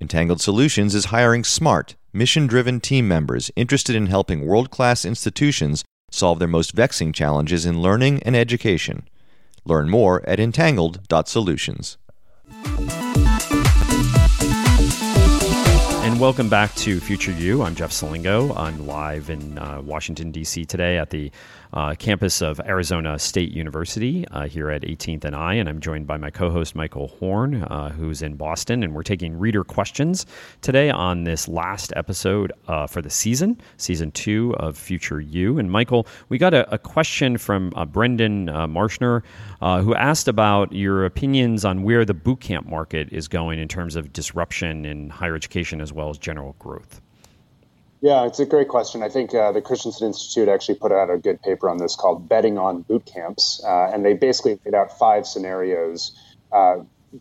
Entangled 0.00 0.40
Solutions 0.40 0.94
is 0.94 1.06
hiring 1.06 1.44
smart, 1.44 1.96
mission 2.16 2.46
driven 2.46 2.80
team 2.80 3.06
members 3.06 3.50
interested 3.56 3.94
in 3.94 4.06
helping 4.06 4.46
world 4.46 4.70
class 4.70 5.04
institutions 5.04 5.84
solve 6.10 6.38
their 6.38 6.48
most 6.48 6.72
vexing 6.72 7.12
challenges 7.12 7.66
in 7.66 7.82
learning 7.82 8.22
and 8.22 8.34
education. 8.34 9.06
Learn 9.66 9.90
more 9.90 10.26
at 10.26 10.40
entangled.solutions. 10.40 11.98
And 16.06 16.18
welcome 16.18 16.48
back 16.48 16.74
to 16.76 17.00
Future 17.00 17.32
You. 17.32 17.62
I'm 17.62 17.74
Jeff 17.74 17.90
Selingo. 17.90 18.56
I'm 18.56 18.86
live 18.86 19.28
in 19.28 19.58
uh, 19.58 19.82
Washington, 19.84 20.30
D.C. 20.30 20.64
today 20.64 20.96
at 20.96 21.10
the 21.10 21.30
uh, 21.76 21.94
campus 21.94 22.40
of 22.40 22.58
Arizona 22.60 23.18
State 23.18 23.52
University 23.52 24.26
uh, 24.28 24.48
here 24.48 24.70
at 24.70 24.80
18th 24.80 25.24
and 25.24 25.36
I. 25.36 25.52
And 25.54 25.68
I'm 25.68 25.78
joined 25.78 26.06
by 26.06 26.16
my 26.16 26.30
co 26.30 26.48
host, 26.48 26.74
Michael 26.74 27.08
Horn, 27.08 27.62
uh, 27.64 27.90
who's 27.90 28.22
in 28.22 28.36
Boston. 28.36 28.82
And 28.82 28.94
we're 28.94 29.02
taking 29.02 29.38
reader 29.38 29.62
questions 29.62 30.24
today 30.62 30.88
on 30.88 31.24
this 31.24 31.48
last 31.48 31.92
episode 31.94 32.50
uh, 32.66 32.86
for 32.86 33.02
the 33.02 33.10
season, 33.10 33.60
season 33.76 34.10
two 34.12 34.54
of 34.56 34.78
Future 34.78 35.20
You. 35.20 35.58
And 35.58 35.70
Michael, 35.70 36.06
we 36.30 36.38
got 36.38 36.54
a, 36.54 36.72
a 36.72 36.78
question 36.78 37.36
from 37.36 37.74
uh, 37.76 37.84
Brendan 37.84 38.48
uh, 38.48 38.66
Marshner 38.66 39.22
who 39.60 39.94
asked 39.94 40.28
about 40.28 40.72
your 40.72 41.04
opinions 41.04 41.64
on 41.64 41.82
where 41.82 42.06
the 42.06 42.14
bootcamp 42.14 42.66
market 42.66 43.12
is 43.12 43.28
going 43.28 43.58
in 43.58 43.68
terms 43.68 43.96
of 43.96 44.14
disruption 44.14 44.86
in 44.86 45.10
higher 45.10 45.34
education 45.34 45.82
as 45.82 45.92
well 45.92 46.08
as 46.08 46.16
general 46.16 46.56
growth. 46.58 47.02
Yeah, 48.06 48.24
it's 48.24 48.38
a 48.38 48.46
great 48.46 48.68
question. 48.68 49.02
I 49.02 49.08
think 49.08 49.34
uh, 49.34 49.50
the 49.50 49.60
Christensen 49.60 50.06
Institute 50.06 50.48
actually 50.48 50.76
put 50.76 50.92
out 50.92 51.10
a 51.10 51.18
good 51.18 51.42
paper 51.42 51.68
on 51.68 51.78
this 51.78 51.96
called 51.96 52.28
Betting 52.28 52.56
on 52.56 52.82
Boot 52.82 53.04
Camps. 53.04 53.60
Uh, 53.66 53.90
and 53.92 54.04
they 54.04 54.14
basically 54.14 54.60
laid 54.64 54.76
out 54.76 54.96
five 54.96 55.26
scenarios 55.26 56.16
uh, 56.52 56.76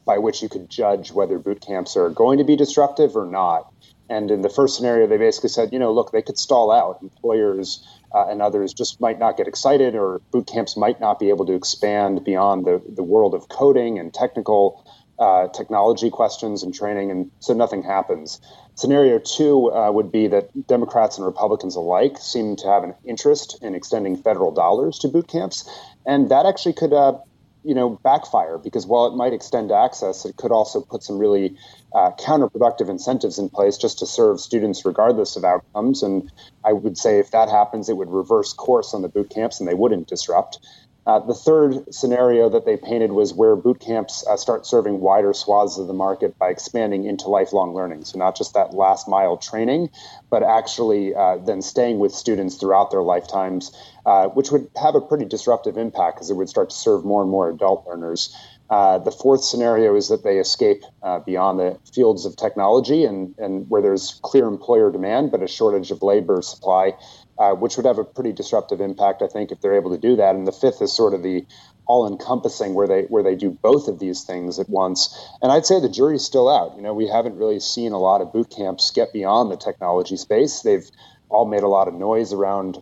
by 0.06 0.19
which 0.19 0.43
you 0.43 0.48
could 0.48 0.69
judge 0.69 1.12
whether 1.12 1.39
boot 1.39 1.60
camps 1.60 1.98
are 1.98 2.12
going 2.12 2.38
to 2.38 2.43
be 2.43 2.56
disruptive 2.56 3.15
or 3.15 3.26
not. 3.26 3.74
And 4.12 4.30
in 4.30 4.43
the 4.43 4.50
first 4.50 4.76
scenario, 4.76 5.08
they 5.08 5.17
basically 5.17 5.50
said, 5.50 5.74
you 5.74 5.80
know, 5.80 5.91
look, 5.91 6.12
they 6.12 6.21
could 6.21 6.38
stall 6.38 6.71
out. 6.71 7.00
Employers 7.02 7.84
uh, 8.13 8.28
and 8.28 8.43
others 8.43 8.71
just 8.71 9.02
might 9.02 9.17
not 9.17 9.38
get 9.38 9.48
excited, 9.48 9.95
or 9.95 10.21
boot 10.30 10.45
camps 10.45 10.78
might 10.78 11.00
not 11.00 11.17
be 11.17 11.30
able 11.30 11.48
to 11.48 11.54
expand 11.54 12.24
beyond 12.24 12.63
the, 12.63 12.80
the 12.88 13.02
world 13.02 13.34
of 13.34 13.50
coding 13.50 13.98
and 13.98 14.13
technical 14.13 14.86
uh, 15.19 15.47
technology 15.49 16.10
questions 16.10 16.63
and 16.63 16.73
training, 16.73 17.12
and 17.12 17.32
so 17.39 17.54
nothing 17.54 17.84
happens. 17.84 18.41
Scenario 18.75 19.19
two 19.19 19.71
uh, 19.71 19.89
would 19.91 20.12
be 20.12 20.28
that 20.28 20.67
Democrats 20.67 21.17
and 21.17 21.25
Republicans 21.25 21.75
alike 21.75 22.17
seem 22.17 22.56
to 22.58 22.67
have 22.67 22.84
an 22.84 22.93
interest 23.06 23.58
in 23.62 23.73
extending 23.73 24.17
federal 24.17 24.51
dollars 24.51 24.99
to 24.99 25.08
boot 25.08 25.28
camps, 25.28 25.69
and 26.06 26.30
that 26.30 26.45
actually 26.45 26.73
could, 26.73 26.91
uh, 26.91 27.17
you 27.63 27.73
know, 27.73 27.91
backfire 28.04 28.58
because 28.58 28.86
while 28.86 29.08
it 29.08 29.15
might 29.15 29.34
extend 29.34 29.71
access, 29.71 30.25
it 30.25 30.36
could 30.36 30.51
also 30.51 30.82
put 30.82 31.01
some 31.01 31.17
really 31.17 31.56
uh, 31.95 32.12
counterproductive 32.19 32.89
incentives 32.89 33.39
in 33.39 33.49
place 33.49 33.78
just 33.78 33.97
to 33.99 34.06
serve 34.06 34.41
students 34.41 34.86
regardless 34.86 35.38
of 35.38 35.45
outcomes. 35.45 36.04
And 36.04 36.30
I 36.65 36.73
would 36.73 36.97
say 36.97 37.19
if 37.19 37.32
that 37.32 37.49
happens, 37.49 37.88
it 37.88 37.95
would 37.95 38.10
reverse 38.10 38.51
course 38.51 38.93
on 38.93 39.01
the 39.01 39.08
boot 39.08 39.30
camps 39.30 39.60
and 39.60 39.69
they 39.69 39.73
wouldn't 39.73 40.08
disrupt. 40.08 40.60
Uh, 41.06 41.20
the 41.20 41.36
third 41.36 41.94
scenario 41.94 42.50
that 42.50 42.65
they 42.65 42.76
painted 42.76 43.12
was 43.12 43.32
where 43.32 43.56
boot 43.56 43.80
camps 43.80 44.26
uh, 44.28 44.36
start 44.36 44.65
serving 44.65 45.00
wider 45.00 45.34
swaths 45.34 45.78
of 45.78 45.86
the 45.86 45.94
market 45.94 46.38
by 46.39 46.50
expanding 46.50 47.06
into 47.06 47.28
lifelong 47.28 47.76
learning. 47.76 48.04
So, 48.04 48.18
not 48.18 48.36
just 48.36 48.56
that 48.56 48.74
last 48.74 49.08
mile 49.08 49.38
training, 49.38 49.89
but 50.32 50.41
actually 50.41 51.13
uh, 51.13 51.38
then 51.38 51.62
staying 51.62 52.00
with 52.00 52.12
students 52.12 52.56
throughout 52.56 52.89
their 52.89 53.04
lifetimes, 53.04 53.72
uh, 54.08 54.30
which 54.30 54.52
would 54.52 54.68
have 54.82 54.96
a 54.96 55.02
pretty 55.02 55.26
disruptive 55.26 55.78
impact 55.78 56.18
because 56.18 56.32
it 56.32 56.36
would 56.36 56.50
start 56.50 56.72
to 56.72 56.76
serve 56.76 57.06
more 57.06 57.22
and 57.22 57.30
more 57.30 57.50
adult 57.50 57.86
learners. 57.88 58.36
Uh, 58.69 58.97
the 58.97 59.12
fourth 59.12 59.43
scenario 59.43 59.95
is 59.95 60.10
that 60.10 60.23
they 60.23 60.39
escape 60.39 60.84
uh, 61.04 61.19
beyond 61.19 61.60
the 61.60 61.78
fields 61.93 62.25
of 62.25 62.36
technology 62.36 63.04
and, 63.04 63.36
and 63.38 63.69
where 63.69 63.82
there's 63.82 64.19
clear 64.23 64.47
employer 64.47 64.91
demand 64.91 65.32
but 65.32 65.43
a 65.43 65.47
shortage 65.47 65.91
of 65.91 66.01
labor 66.01 66.41
supply, 66.41 66.93
uh, 67.38 67.51
which 67.51 67.78
would 67.78 67.86
have 67.86 67.99
a 67.99 68.04
pretty 68.04 68.34
disruptive 68.34 68.82
impact, 68.82 69.21
I 69.21 69.28
think, 69.28 69.51
if 69.51 69.62
they're 69.62 69.75
able 69.75 69.91
to 69.91 69.99
do 69.99 70.15
that. 70.15 70.36
And 70.36 70.47
the 70.47 70.51
fifth 70.51 70.82
is 70.82 70.91
sort 70.91 71.13
of 71.13 71.21
the 71.21 71.45
all-encompassing 71.88 72.73
where 72.73 72.88
they 72.88 73.04
where 73.04 73.21
they 73.21 73.36
do 73.36 73.51
both 73.51 73.88
of 73.88 73.99
these 73.99 74.23
things 74.23 74.58
at 74.58 74.67
once. 74.67 75.15
And 75.43 75.51
I'd 75.51 75.67
say 75.67 75.80
the 75.80 75.88
jury's 75.88 76.23
still 76.23 76.49
out. 76.49 76.75
You 76.75 76.82
know, 76.82 76.95
we 76.95 77.08
haven't 77.08 77.38
really 77.38 77.60
seen 77.60 77.91
a 77.91 77.99
lot 77.99 78.21
of 78.21 78.34
boot 78.34 78.49
camps 78.49 78.89
get 78.89 79.13
beyond 79.13 79.51
the 79.51 79.58
technology 79.58 80.17
space. 80.17 80.62
They've 80.62 80.89
all 81.30 81.45
made 81.45 81.62
a 81.62 81.67
lot 81.67 81.88
of 81.88 81.93
noise 81.93 82.34
around 82.34 82.82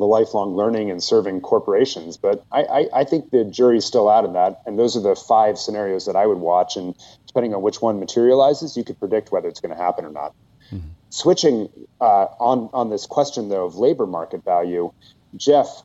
the 0.00 0.06
lifelong 0.06 0.56
learning 0.56 0.90
and 0.90 1.02
serving 1.02 1.40
corporations. 1.40 2.16
But 2.16 2.44
I, 2.50 2.62
I, 2.62 2.88
I, 3.00 3.04
think 3.04 3.30
the 3.30 3.44
jury's 3.44 3.84
still 3.84 4.08
out 4.08 4.24
of 4.24 4.32
that. 4.32 4.62
And 4.66 4.78
those 4.78 4.96
are 4.96 5.00
the 5.00 5.14
five 5.14 5.58
scenarios 5.58 6.06
that 6.06 6.16
I 6.16 6.26
would 6.26 6.38
watch. 6.38 6.76
And 6.76 6.94
depending 7.26 7.54
on 7.54 7.62
which 7.62 7.80
one 7.80 8.00
materializes, 8.00 8.76
you 8.76 8.84
could 8.84 8.98
predict 8.98 9.30
whether 9.30 9.48
it's 9.48 9.60
going 9.60 9.76
to 9.76 9.80
happen 9.80 10.04
or 10.04 10.10
not. 10.10 10.34
Mm-hmm. 10.72 10.88
Switching 11.10 11.68
uh, 12.00 12.26
on, 12.38 12.70
on 12.72 12.90
this 12.90 13.06
question, 13.06 13.48
though, 13.48 13.66
of 13.66 13.76
labor 13.76 14.06
market 14.06 14.44
value, 14.44 14.92
Jeff, 15.36 15.82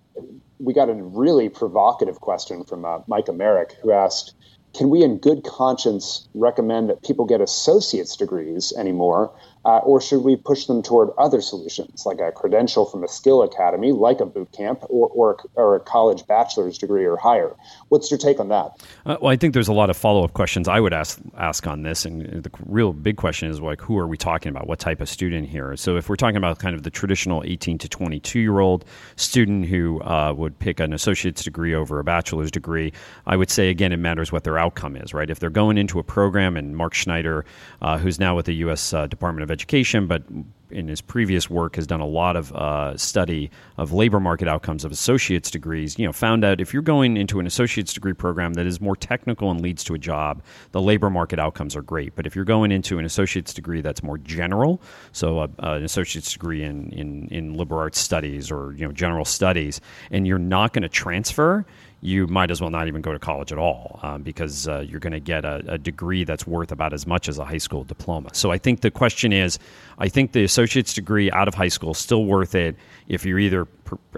we 0.60 0.73
got 0.73 0.89
a 0.89 0.93
really 0.93 1.49
provocative 1.49 2.21
question 2.21 2.63
from 2.63 2.86
uh, 2.86 2.99
Micah 3.08 3.34
Merrick, 3.34 3.73
who 3.82 3.91
asked, 3.91 4.34
can 4.73 4.89
we 4.89 5.04
in 5.04 5.17
good 5.17 5.43
conscience 5.43 6.28
recommend 6.34 6.89
that 6.89 7.01
people 7.01 7.25
get 7.25 7.39
associate's 7.41 8.15
degrees 8.17 8.73
anymore 8.78 9.32
uh, 9.65 9.80
or 9.80 9.99
should 9.99 10.23
we 10.23 10.36
push 10.36 10.65
them 10.65 10.84
toward 10.84 11.10
other 11.17 11.41
solutions, 11.41 12.06
like 12.06 12.19
a 12.19 12.32
credential 12.32 12.86
from 12.86 13.04
a 13.04 13.08
skill 13.08 13.41
academy, 13.41 13.91
like 13.91 14.19
a 14.19 14.25
boot 14.25 14.51
camp, 14.51 14.84
or, 14.89 15.08
or, 15.08 15.38
or 15.56 15.75
a 15.75 15.80
college 15.80 16.25
bachelor's 16.28 16.78
degree 16.78 17.04
or 17.04 17.17
higher? 17.17 17.56
What's 17.89 18.12
your 18.12 18.19
take 18.19 18.39
on 18.39 18.49
that? 18.49 18.84
Uh, 19.06 19.17
well, 19.21 19.32
I 19.32 19.36
think 19.36 19.56
there's 19.56 19.67
a 19.67 19.73
lot 19.73 19.89
of 19.89 19.97
follow 19.97 20.23
up 20.23 20.34
questions 20.34 20.67
I 20.67 20.80
would 20.80 20.93
ask 20.93 21.19
ask 21.38 21.65
on 21.65 21.82
this, 21.82 22.06
and 22.06 22.43
the 22.43 22.51
real 22.65 22.93
big 22.93 23.17
question 23.17 23.49
is 23.49 23.60
like, 23.60 23.82
who 23.82 23.97
are 23.97 24.08
we 24.08 24.17
talking 24.17 24.49
about? 24.49 24.67
What 24.67 24.80
type 24.80 25.01
of 25.01 25.10
student 25.10 25.49
here? 25.49 25.75
So, 25.75 25.97
if 25.97 26.10
we're 26.10 26.15
talking 26.15 26.38
about 26.38 26.60
kind 26.60 26.75
of 26.75 26.84
the 26.84 26.91
traditional 26.91 27.43
18 27.45 27.80
to 27.80 27.89
22 27.89 28.39
year 28.39 28.60
old 28.60 28.86
student 29.15 29.65
who 29.65 30.01
uh, 30.04 30.34
would 30.38 30.58
pick 30.60 30.80
an 30.80 30.93
associate's 30.93 31.43
degree 31.43 31.73
over 31.73 31.99
a 31.99 32.04
bachelor's 32.04 32.51
degree, 32.51 32.93
I 33.25 33.36
would 33.36 33.49
say 33.49 33.69
again, 33.69 33.91
it 33.91 33.97
matters 33.97 34.32
what 34.32 34.43
their 34.43 34.60
outcome 34.60 34.95
is, 34.95 35.13
right? 35.13 35.30
If 35.30 35.39
they're 35.39 35.49
going 35.49 35.80
into 35.80 35.97
a 35.97 36.04
program, 36.04 36.56
and 36.56 36.78
Mark 36.78 36.93
Schneider, 36.93 37.45
uh, 37.82 37.97
who's 37.97 38.19
now 38.19 38.36
with 38.36 38.45
the 38.45 38.56
U.S. 38.56 38.93
Uh, 38.93 39.08
Department 39.08 39.43
of 39.43 39.55
education, 39.56 40.08
but 40.08 40.24
in 40.70 40.88
his 40.88 41.02
previous 41.02 41.50
work 41.50 41.76
has 41.76 41.88
done 41.88 42.02
a 42.02 42.06
lot 42.06 42.36
of 42.36 42.52
uh, 42.54 42.98
study 42.98 43.50
of 43.78 43.94
labor 43.94 44.20
market 44.20 44.48
outcomes 44.48 44.84
of 44.84 44.91
associate's 44.91 45.50
degrees. 45.50 45.98
You 45.98 46.06
know, 46.06 46.12
found 46.12 46.44
out 46.44 46.60
if 46.60 46.74
you're 46.74 46.82
going 46.82 47.18
into 47.18 47.39
an 47.39 47.48
associate's 47.48 47.94
degree 47.94 48.13
program 48.13 48.54
that 48.56 48.65
is 48.65 48.82
more 48.82 48.96
technical 48.96 49.52
and 49.52 49.62
leads 49.62 49.84
to 49.86 49.94
a 49.94 49.98
job, 49.98 50.44
the 50.72 50.82
labor 50.82 51.10
market 51.10 51.39
outcomes 51.39 51.76
are 51.76 51.82
great. 51.82 52.15
But 52.15 52.28
if 52.28 52.36
you're 52.36 52.46
going 52.46 52.72
into 52.72 53.00
an 53.00 53.06
associate's 53.06 53.54
degree 53.54 53.82
that's 53.82 54.04
more 54.04 54.18
general, 54.18 54.82
so 55.12 55.39
uh, 55.39 55.48
uh, 55.63 55.72
an 55.74 55.84
associate's 55.84 56.32
degree 56.34 56.63
in, 56.63 56.89
in 56.89 57.28
in 57.30 57.54
liberal 57.54 57.80
arts 57.80 58.00
studies 58.00 58.52
or 58.52 58.74
you 58.74 58.86
know 58.86 58.91
general 58.91 59.26
studies, 59.26 59.80
and 60.12 60.28
you're 60.28 60.39
not 60.39 60.74
going 60.74 60.84
to 60.84 60.89
transfer, 60.89 61.65
you 62.06 62.28
might 62.28 62.52
as 62.52 62.62
well 62.62 62.70
not 62.70 62.88
even 62.88 63.02
go 63.02 63.12
to 63.12 63.20
college 63.20 63.52
at 63.52 63.58
all 63.58 64.00
um, 64.04 64.22
because 64.22 64.68
uh, 64.68 64.80
you're 64.88 65.00
going 65.00 65.13
to 65.13 65.20
get 65.20 65.44
a, 65.44 65.63
a, 65.68 65.78
degree 65.78 66.24
that's 66.24 66.46
worth 66.46 66.72
about 66.72 66.94
as 66.94 67.08
much 67.08 67.28
as 67.28 67.39
a 67.39 67.46
high 67.46 67.58
school 67.58 67.84
diploma. 67.84 68.30
So 68.34 68.52
I 68.52 68.60
think 68.60 68.82
the 68.82 68.91
question 68.91 69.34
is 69.34 69.58
I 69.98 70.08
think 70.08 70.32
the 70.34 70.44
associate's 70.44 70.94
degree 70.94 71.32
out 71.32 71.48
of 71.48 71.56
high 71.56 71.68
school 71.68 71.91
is 71.91 71.98
still 71.98 72.26
worth 72.26 72.54
it 72.54 72.76
if 73.08 73.26
you're 73.26 73.39
either 73.39 73.68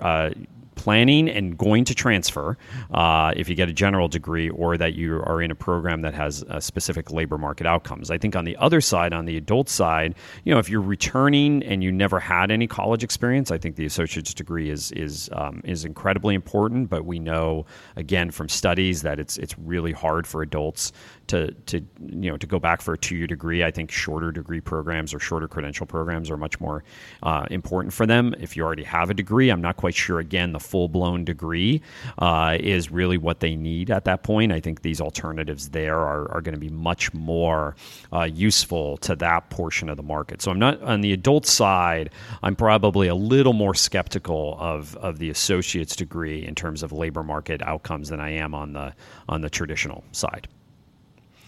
uh, 0.02 0.32
planning 0.78 1.30
and 1.30 1.58
going 1.58 1.84
to 1.86 1.96
transfer 1.96 2.58
uh, 2.92 3.34
if 3.36 3.50
you 3.50 3.56
get 3.56 3.68
a 3.70 3.74
general 3.74 4.08
degree 4.08 4.50
or 4.50 4.78
that 4.78 4.94
you 4.94 5.18
are 5.18 5.42
in 5.42 5.52
a 5.52 5.56
program 5.56 6.02
that 6.02 6.14
has 6.14 6.46
specific 6.60 7.12
labor 7.12 7.38
market 7.38 7.68
outcomes. 7.68 8.10
I 8.10 8.18
think 8.18 8.36
on 8.36 8.46
the 8.46 8.56
other 8.58 8.80
side, 8.80 9.14
on 9.14 9.26
the 9.26 9.36
adult 9.36 9.70
side, 9.70 10.16
you 10.46 10.54
know, 10.54 10.60
if 10.60 10.70
you're 10.70 10.82
returning 10.82 11.64
and 11.64 11.84
you 11.84 11.92
never 11.92 12.20
had 12.20 12.52
any 12.52 12.68
college 12.68 13.04
experience, 13.04 13.52
I 13.52 13.58
think 13.58 13.76
the 13.76 13.86
associate's 13.86 14.34
degree 14.34 14.70
is 14.70 14.92
is 14.92 15.30
um, 15.34 15.62
is 15.66 15.84
incredibly 15.84 16.36
important. 16.36 16.90
But 16.90 17.06
we 17.06 17.20
know 17.20 17.66
again 17.96 18.32
from 18.32 18.50
studies 18.50 19.02
that 19.02 19.20
it's 19.20 19.38
it's 19.38 19.58
really 19.60 19.92
hard 19.92 20.28
for 20.28 20.42
adults 20.42 20.92
to 21.28 21.52
to 21.52 21.78
you 22.00 22.32
know 22.32 22.38
to 22.38 22.48
go 22.48 22.60
back 22.60 22.82
for 22.82 22.94
a 22.94 22.98
two 22.98 23.16
year 23.16 23.28
degree. 23.28 23.64
I 23.64 23.72
think 23.72 23.92
shorter 23.92 24.32
degree 24.32 24.62
programs 24.62 25.14
or 25.14 25.20
shorter 25.20 25.48
credential 25.48 25.86
programs 25.86 26.30
are 26.30 26.38
much 26.38 26.60
more 26.60 26.84
uh, 27.24 27.46
important 27.52 27.94
for 27.94 28.06
them. 28.06 28.34
If 28.40 28.58
you 28.58 28.64
already 28.64 28.84
have 28.84 29.10
a 29.10 29.14
degree, 29.14 29.50
I'm 29.50 29.62
not 29.62 29.78
quite 29.78 29.96
sure. 29.96 30.20
Again, 30.20 30.52
the 30.52 30.60
full 30.60 30.88
blown 30.88 31.26
degree 31.26 31.82
uh, 32.20 32.58
is 32.60 32.92
really 32.92 33.18
what 33.18 33.40
they 33.40 33.56
need 33.56 33.92
at 33.92 34.06
that 34.06 34.24
point. 34.24 34.52
I 34.52 34.60
think 34.60 34.82
these 34.82 35.02
alternatives 35.02 35.70
there 35.70 36.00
are, 36.00 36.32
are 36.32 36.42
going 36.42 36.56
to 36.56 36.60
be 36.60 36.70
much 36.70 37.14
more 37.14 37.76
uh, 38.14 38.24
useful 38.24 38.98
to 38.98 39.16
that 39.18 39.50
portion 39.50 39.90
of 39.90 39.98
the 39.98 40.04
market. 40.04 40.42
So 40.42 40.52
I'm 40.52 40.60
not 40.60 40.82
on 40.82 41.02
the 41.02 41.14
adult 41.14 41.46
side. 41.46 42.12
I'm 42.44 42.56
probably 42.56 43.08
a 43.08 43.16
little 43.16 43.54
more 43.54 43.76
skeptical 43.76 44.58
of 44.60 44.96
of 44.98 45.20
the 45.20 45.30
associate's 45.30 45.96
degree 45.96 46.46
in 46.46 46.56
terms 46.56 46.84
of 46.84 46.92
labor 46.92 47.24
market 47.24 47.62
outcomes 47.62 48.10
than 48.10 48.20
I 48.20 48.32
am 48.32 48.54
on 48.54 48.74
the 48.74 48.94
on 49.30 49.42
the 49.42 49.50
traditional 49.50 50.04
side. 50.12 50.48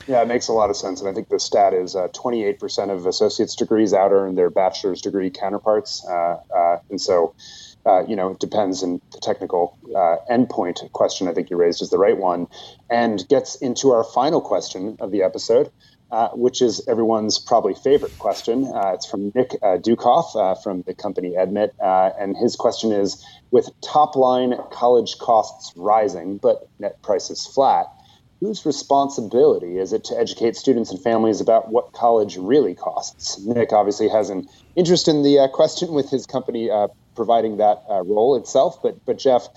Yeah, 0.10 0.24
it 0.24 0.28
makes 0.28 0.48
a 0.48 0.54
lot 0.54 0.72
of 0.72 0.76
sense. 0.76 1.02
And 1.02 1.08
I 1.08 1.14
think 1.14 1.30
the 1.30 1.40
stat 1.40 1.72
is 1.76 1.96
uh, 1.96 2.08
28% 2.08 2.90
of 2.90 3.06
associate's 3.06 3.56
degrees 3.56 3.94
out 3.94 4.12
earn 4.12 4.34
their 4.34 4.50
bachelor's 4.50 5.04
degree 5.04 5.30
counterparts. 5.30 6.04
Uh, 6.04 6.38
uh, 6.52 6.78
and 6.90 7.00
so, 7.00 7.36
uh, 7.86 8.04
you 8.08 8.16
know, 8.16 8.32
it 8.32 8.40
depends. 8.40 8.82
And 8.82 9.00
the 9.12 9.20
technical 9.20 9.78
uh, 9.96 10.16
endpoint 10.28 10.92
question 10.94 11.28
I 11.28 11.34
think 11.36 11.52
you 11.52 11.58
raised 11.58 11.84
is 11.84 11.92
the 11.92 12.00
right 12.00 12.18
one 12.18 12.48
and 12.90 13.24
gets 13.30 13.54
into 13.58 13.92
our 13.92 14.04
final 14.04 14.42
question 14.42 14.98
of 15.00 15.12
the 15.12 15.22
episode. 15.22 15.72
Uh, 16.12 16.30
which 16.30 16.60
is 16.60 16.82
everyone's 16.88 17.38
probably 17.38 17.76
favorite 17.76 18.18
question. 18.18 18.68
it's 18.74 19.06
from 19.06 19.32
Nick 19.36 19.52
Ducoff 19.62 20.64
from 20.64 20.82
the 20.88 20.96
company 20.96 21.36
Edmit. 21.38 21.76
and 21.80 22.36
his 22.36 22.56
question 22.56 22.92
is 22.92 23.24
With 23.52 23.70
top 23.82 24.16
line 24.16 24.56
college 24.72 25.20
costs 25.20 25.72
rising, 25.76 26.38
but 26.38 26.68
net 26.80 27.00
prices 27.04 27.46
flat, 27.46 27.86
whose 28.40 28.66
responsibility 28.66 29.78
is 29.78 29.94
it 29.94 30.04
to 30.06 30.18
educate 30.18 30.56
students 30.56 30.92
and 30.92 31.02
families 31.02 31.42
about 31.42 31.70
what 31.70 31.92
college 31.92 32.38
really 32.38 32.74
costs? 32.74 33.40
Nick 33.46 33.74
obviously 33.74 34.08
has 34.08 34.30
an 34.30 34.48
interest 34.76 35.08
in 35.08 35.24
the 35.24 35.40
uh, 35.40 35.48
question 35.50 35.94
with 35.94 36.10
his 36.10 36.26
company 36.26 36.70
uh, 36.70 36.88
providing 37.16 37.58
that 37.58 37.84
uh, 37.90 38.02
role 38.04 38.36
itself. 38.36 38.82
But, 38.82 39.04
but 39.06 39.18
Jeff, 39.18 39.48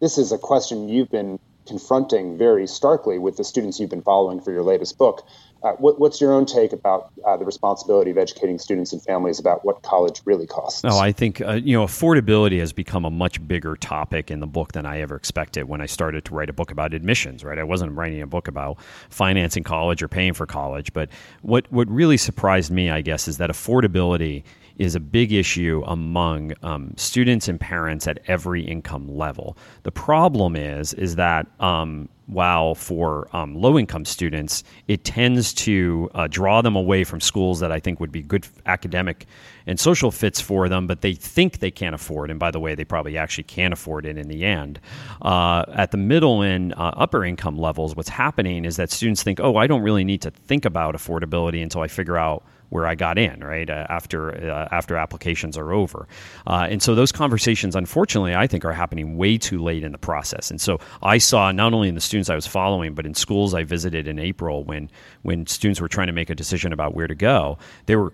this 0.00 0.18
is 0.18 0.32
a 0.32 0.38
question 0.38 0.88
you've 0.88 1.10
been 1.10 1.38
confronting 1.66 2.36
very 2.36 2.66
starkly 2.66 3.18
with 3.18 3.36
the 3.36 3.44
students 3.44 3.78
you've 3.78 3.90
been 3.90 4.02
following 4.02 4.40
for 4.40 4.50
your 4.50 4.64
latest 4.64 4.98
book. 4.98 5.24
Uh, 5.62 5.72
what, 5.74 6.00
what's 6.00 6.20
your 6.20 6.32
own 6.32 6.44
take 6.44 6.72
about 6.72 7.12
uh, 7.24 7.36
the 7.36 7.44
responsibility 7.44 8.10
of 8.10 8.18
educating 8.18 8.58
students 8.58 8.92
and 8.92 9.02
families 9.02 9.38
about 9.38 9.64
what 9.64 9.82
college 9.82 10.20
really 10.24 10.46
costs? 10.46 10.82
Oh, 10.84 10.98
I 10.98 11.12
think 11.12 11.40
uh, 11.40 11.52
you 11.52 11.76
know 11.76 11.84
affordability 11.84 12.58
has 12.58 12.72
become 12.72 13.04
a 13.04 13.10
much 13.10 13.46
bigger 13.46 13.76
topic 13.76 14.30
in 14.30 14.40
the 14.40 14.46
book 14.46 14.72
than 14.72 14.86
I 14.86 15.00
ever 15.00 15.14
expected 15.14 15.68
when 15.68 15.80
I 15.80 15.86
started 15.86 16.24
to 16.26 16.34
write 16.34 16.50
a 16.50 16.52
book 16.52 16.70
about 16.70 16.94
admissions. 16.94 17.44
Right, 17.44 17.58
I 17.58 17.64
wasn't 17.64 17.92
writing 17.92 18.20
a 18.22 18.26
book 18.26 18.48
about 18.48 18.78
financing 19.08 19.62
college 19.62 20.02
or 20.02 20.08
paying 20.08 20.32
for 20.32 20.46
college, 20.46 20.92
but 20.92 21.08
what 21.42 21.70
what 21.70 21.88
really 21.88 22.16
surprised 22.16 22.72
me, 22.72 22.90
I 22.90 23.00
guess, 23.00 23.28
is 23.28 23.38
that 23.38 23.50
affordability 23.50 24.42
is 24.78 24.94
a 24.94 25.00
big 25.00 25.32
issue 25.32 25.82
among 25.86 26.54
um, 26.62 26.92
students 26.96 27.46
and 27.46 27.60
parents 27.60 28.06
at 28.08 28.18
every 28.26 28.64
income 28.64 29.16
level. 29.16 29.56
The 29.84 29.92
problem 29.92 30.56
is 30.56 30.92
is 30.94 31.16
that 31.16 31.46
um, 31.60 32.08
while 32.32 32.74
for 32.74 33.28
um, 33.32 33.54
low 33.54 33.78
income 33.78 34.04
students, 34.04 34.64
it 34.88 35.04
tends 35.04 35.52
to 35.54 36.10
uh, 36.14 36.26
draw 36.28 36.62
them 36.62 36.76
away 36.76 37.04
from 37.04 37.20
schools 37.20 37.60
that 37.60 37.72
I 37.72 37.80
think 37.80 38.00
would 38.00 38.12
be 38.12 38.22
good 38.22 38.46
academic 38.66 39.26
and 39.66 39.78
social 39.78 40.10
fits 40.10 40.40
for 40.40 40.68
them, 40.68 40.86
but 40.86 41.00
they 41.02 41.14
think 41.14 41.58
they 41.58 41.70
can't 41.70 41.94
afford. 41.94 42.30
And 42.30 42.38
by 42.38 42.50
the 42.50 42.60
way, 42.60 42.74
they 42.74 42.84
probably 42.84 43.16
actually 43.16 43.44
can't 43.44 43.72
afford 43.72 44.06
it 44.06 44.18
in 44.18 44.28
the 44.28 44.44
end. 44.44 44.80
Uh, 45.20 45.64
at 45.74 45.90
the 45.90 45.96
middle 45.96 46.42
and 46.42 46.72
uh, 46.74 46.92
upper 46.96 47.24
income 47.24 47.56
levels, 47.58 47.94
what's 47.94 48.08
happening 48.08 48.64
is 48.64 48.76
that 48.76 48.90
students 48.90 49.22
think, 49.22 49.40
oh, 49.40 49.56
I 49.56 49.66
don't 49.66 49.82
really 49.82 50.04
need 50.04 50.22
to 50.22 50.30
think 50.30 50.64
about 50.64 50.94
affordability 50.94 51.62
until 51.62 51.82
I 51.82 51.88
figure 51.88 52.16
out 52.16 52.44
where 52.72 52.86
I 52.86 52.94
got 52.94 53.18
in, 53.18 53.40
right 53.44 53.68
uh, 53.68 53.86
after 53.90 54.50
uh, 54.50 54.68
after 54.72 54.96
applications 54.96 55.58
are 55.58 55.72
over, 55.72 56.08
uh, 56.46 56.66
and 56.70 56.82
so 56.82 56.94
those 56.94 57.12
conversations, 57.12 57.76
unfortunately, 57.76 58.34
I 58.34 58.46
think 58.46 58.64
are 58.64 58.72
happening 58.72 59.16
way 59.16 59.36
too 59.36 59.62
late 59.62 59.84
in 59.84 59.92
the 59.92 59.98
process. 59.98 60.50
And 60.50 60.60
so 60.60 60.80
I 61.02 61.18
saw 61.18 61.52
not 61.52 61.74
only 61.74 61.88
in 61.88 61.94
the 61.94 62.00
students 62.00 62.30
I 62.30 62.34
was 62.34 62.46
following, 62.46 62.94
but 62.94 63.04
in 63.04 63.14
schools 63.14 63.52
I 63.52 63.64
visited 63.64 64.08
in 64.08 64.18
April 64.18 64.64
when 64.64 64.90
when 65.20 65.46
students 65.46 65.80
were 65.80 65.88
trying 65.88 66.06
to 66.06 66.12
make 66.14 66.30
a 66.30 66.34
decision 66.34 66.72
about 66.72 66.94
where 66.94 67.06
to 67.06 67.14
go, 67.14 67.58
they 67.86 67.96
were 67.96 68.12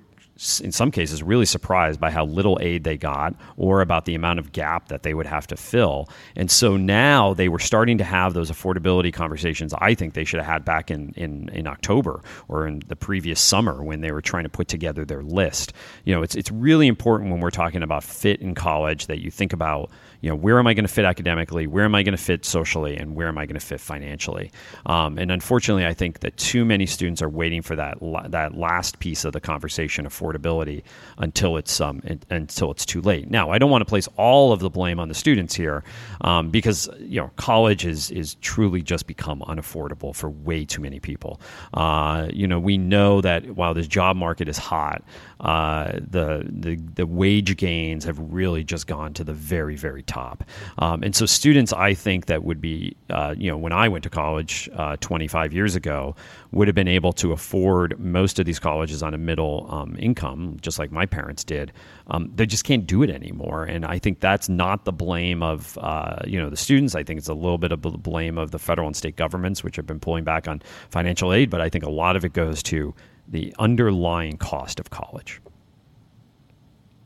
in 0.62 0.70
some 0.70 0.92
cases, 0.92 1.20
really 1.20 1.46
surprised 1.46 1.98
by 1.98 2.12
how 2.12 2.24
little 2.24 2.58
aid 2.60 2.84
they 2.84 2.96
got 2.96 3.34
or 3.56 3.80
about 3.80 4.04
the 4.04 4.14
amount 4.14 4.38
of 4.38 4.52
gap 4.52 4.86
that 4.88 5.02
they 5.02 5.12
would 5.12 5.26
have 5.26 5.48
to 5.48 5.56
fill. 5.56 6.08
And 6.36 6.48
so 6.48 6.76
now 6.76 7.34
they 7.34 7.48
were 7.48 7.58
starting 7.58 7.98
to 7.98 8.04
have 8.04 8.34
those 8.34 8.48
affordability 8.48 9.12
conversations 9.12 9.74
I 9.80 9.94
think 9.94 10.14
they 10.14 10.24
should 10.24 10.38
have 10.38 10.46
had 10.46 10.64
back 10.64 10.92
in, 10.92 11.12
in, 11.16 11.48
in 11.48 11.66
October 11.66 12.22
or 12.46 12.68
in 12.68 12.82
the 12.86 12.94
previous 12.94 13.40
summer 13.40 13.82
when 13.82 14.00
they 14.00 14.12
were 14.12 14.22
trying 14.22 14.44
to 14.44 14.48
put 14.48 14.68
together 14.68 15.04
their 15.04 15.24
list. 15.24 15.72
You 16.04 16.14
know, 16.14 16.22
it's, 16.22 16.36
it's 16.36 16.52
really 16.52 16.86
important 16.86 17.32
when 17.32 17.40
we're 17.40 17.50
talking 17.50 17.82
about 17.82 18.04
fit 18.04 18.40
in 18.40 18.54
college 18.54 19.06
that 19.06 19.20
you 19.20 19.32
think 19.32 19.52
about 19.52 19.90
you 20.20 20.28
know, 20.28 20.36
where 20.36 20.58
am 20.58 20.66
I 20.66 20.74
going 20.74 20.84
to 20.84 20.92
fit 20.92 21.04
academically? 21.04 21.66
Where 21.66 21.84
am 21.84 21.94
I 21.94 22.02
going 22.02 22.16
to 22.16 22.22
fit 22.22 22.44
socially? 22.44 22.96
And 22.96 23.14
where 23.14 23.28
am 23.28 23.38
I 23.38 23.46
going 23.46 23.58
to 23.58 23.64
fit 23.64 23.80
financially? 23.80 24.50
Um, 24.86 25.18
and 25.18 25.30
unfortunately, 25.30 25.86
I 25.86 25.94
think 25.94 26.20
that 26.20 26.36
too 26.36 26.64
many 26.64 26.86
students 26.86 27.22
are 27.22 27.28
waiting 27.28 27.62
for 27.62 27.76
that 27.76 27.98
that 28.30 28.56
last 28.56 28.98
piece 28.98 29.24
of 29.24 29.32
the 29.32 29.40
conversation, 29.40 30.06
affordability, 30.06 30.82
until 31.18 31.56
it's 31.56 31.80
um, 31.80 32.02
until 32.30 32.70
it's 32.70 32.84
too 32.84 33.00
late. 33.00 33.30
Now, 33.30 33.50
I 33.50 33.58
don't 33.58 33.70
want 33.70 33.82
to 33.82 33.86
place 33.86 34.08
all 34.16 34.52
of 34.52 34.60
the 34.60 34.70
blame 34.70 34.98
on 34.98 35.08
the 35.08 35.14
students 35.14 35.54
here, 35.54 35.84
um, 36.22 36.50
because 36.50 36.88
you 36.98 37.20
know, 37.20 37.30
college 37.36 37.86
is 37.86 38.10
is 38.10 38.34
truly 38.36 38.82
just 38.82 39.06
become 39.06 39.40
unaffordable 39.42 40.14
for 40.14 40.30
way 40.30 40.64
too 40.64 40.82
many 40.82 40.98
people. 40.98 41.40
Uh, 41.74 42.28
you 42.32 42.46
know, 42.46 42.58
we 42.58 42.76
know 42.76 43.20
that 43.20 43.50
while 43.50 43.74
this 43.74 43.86
job 43.86 44.16
market 44.16 44.48
is 44.48 44.58
hot, 44.58 45.02
uh, 45.40 45.92
the, 45.92 46.46
the 46.48 46.76
the 46.94 47.06
wage 47.06 47.56
gains 47.56 48.04
have 48.04 48.18
really 48.18 48.64
just 48.64 48.86
gone 48.86 49.14
to 49.14 49.24
the 49.24 49.32
very 49.32 49.76
very 49.76 50.02
top. 50.02 50.44
Um, 50.78 51.02
and 51.02 51.14
so 51.14 51.26
students, 51.26 51.72
I 51.72 51.94
think 51.94 52.26
that 52.26 52.44
would 52.44 52.60
be 52.60 52.96
uh, 53.10 53.34
you 53.36 53.50
know 53.50 53.56
when 53.56 53.72
I 53.72 53.88
went 53.88 54.04
to 54.04 54.10
college 54.10 54.68
uh, 54.74 54.96
25 55.00 55.52
years 55.52 55.76
ago 55.76 56.14
would 56.50 56.66
have 56.66 56.74
been 56.74 56.88
able 56.88 57.12
to 57.12 57.32
afford 57.32 57.98
most 58.00 58.38
of 58.38 58.46
these 58.46 58.58
colleges 58.58 59.02
on 59.02 59.14
a 59.14 59.18
middle 59.18 59.66
um, 59.70 59.96
income, 59.98 60.56
just 60.62 60.78
like 60.78 60.90
my 60.90 61.04
parents 61.04 61.44
did. 61.44 61.72
Um, 62.08 62.32
they 62.34 62.46
just 62.46 62.64
can't 62.64 62.86
do 62.86 63.02
it 63.02 63.10
anymore, 63.10 63.64
and 63.64 63.84
I 63.84 63.98
think 63.98 64.20
that's 64.20 64.48
not 64.48 64.84
the 64.84 64.92
blame 64.92 65.42
of 65.42 65.78
uh, 65.80 66.16
you 66.26 66.40
know 66.40 66.50
the 66.50 66.56
students. 66.56 66.94
I 66.94 67.04
think 67.04 67.18
it's 67.18 67.28
a 67.28 67.34
little 67.34 67.58
bit 67.58 67.72
of 67.72 67.82
the 67.82 67.90
blame 67.90 68.38
of 68.38 68.50
the 68.50 68.58
federal 68.58 68.86
and 68.86 68.96
state 68.96 69.16
governments, 69.16 69.62
which 69.62 69.76
have 69.76 69.86
been 69.86 70.00
pulling 70.00 70.24
back 70.24 70.48
on 70.48 70.62
financial 70.90 71.32
aid. 71.32 71.50
But 71.50 71.60
I 71.60 71.68
think 71.68 71.84
a 71.84 71.90
lot 71.90 72.16
of 72.16 72.24
it 72.24 72.32
goes 72.32 72.62
to 72.64 72.94
the 73.30 73.54
underlying 73.58 74.36
cost 74.36 74.80
of 74.80 74.90
college? 74.90 75.40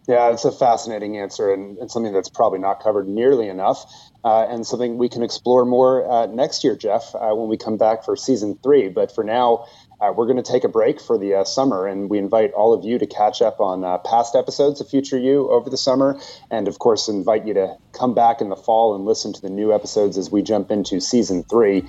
Yeah, 0.08 0.32
it's 0.32 0.44
a 0.44 0.50
fascinating 0.50 1.16
answer 1.16 1.52
and, 1.52 1.78
and 1.78 1.88
something 1.88 2.12
that's 2.12 2.28
probably 2.28 2.58
not 2.58 2.82
covered 2.82 3.06
nearly 3.06 3.48
enough, 3.48 3.84
uh, 4.24 4.46
and 4.48 4.66
something 4.66 4.98
we 4.98 5.08
can 5.08 5.22
explore 5.22 5.64
more 5.64 6.10
uh, 6.10 6.26
next 6.26 6.64
year, 6.64 6.74
Jeff, 6.74 7.14
uh, 7.14 7.30
when 7.34 7.48
we 7.48 7.56
come 7.56 7.76
back 7.76 8.04
for 8.04 8.16
season 8.16 8.58
three. 8.64 8.88
But 8.88 9.14
for 9.14 9.22
now, 9.22 9.64
uh, 10.00 10.12
we're 10.12 10.26
going 10.26 10.42
to 10.42 10.42
take 10.42 10.64
a 10.64 10.68
break 10.68 11.00
for 11.00 11.16
the 11.16 11.34
uh, 11.34 11.44
summer, 11.44 11.86
and 11.86 12.10
we 12.10 12.18
invite 12.18 12.52
all 12.52 12.74
of 12.74 12.84
you 12.84 12.98
to 12.98 13.06
catch 13.06 13.40
up 13.40 13.60
on 13.60 13.84
uh, 13.84 13.98
past 13.98 14.34
episodes 14.34 14.80
of 14.80 14.88
Future 14.88 15.18
You 15.18 15.48
over 15.50 15.70
the 15.70 15.76
summer, 15.76 16.18
and 16.50 16.66
of 16.66 16.80
course, 16.80 17.06
invite 17.06 17.46
you 17.46 17.54
to 17.54 17.76
come 17.92 18.12
back 18.12 18.40
in 18.40 18.48
the 18.48 18.56
fall 18.56 18.96
and 18.96 19.04
listen 19.04 19.32
to 19.34 19.40
the 19.40 19.50
new 19.50 19.72
episodes 19.72 20.18
as 20.18 20.32
we 20.32 20.42
jump 20.42 20.72
into 20.72 21.00
season 21.00 21.44
three. 21.44 21.88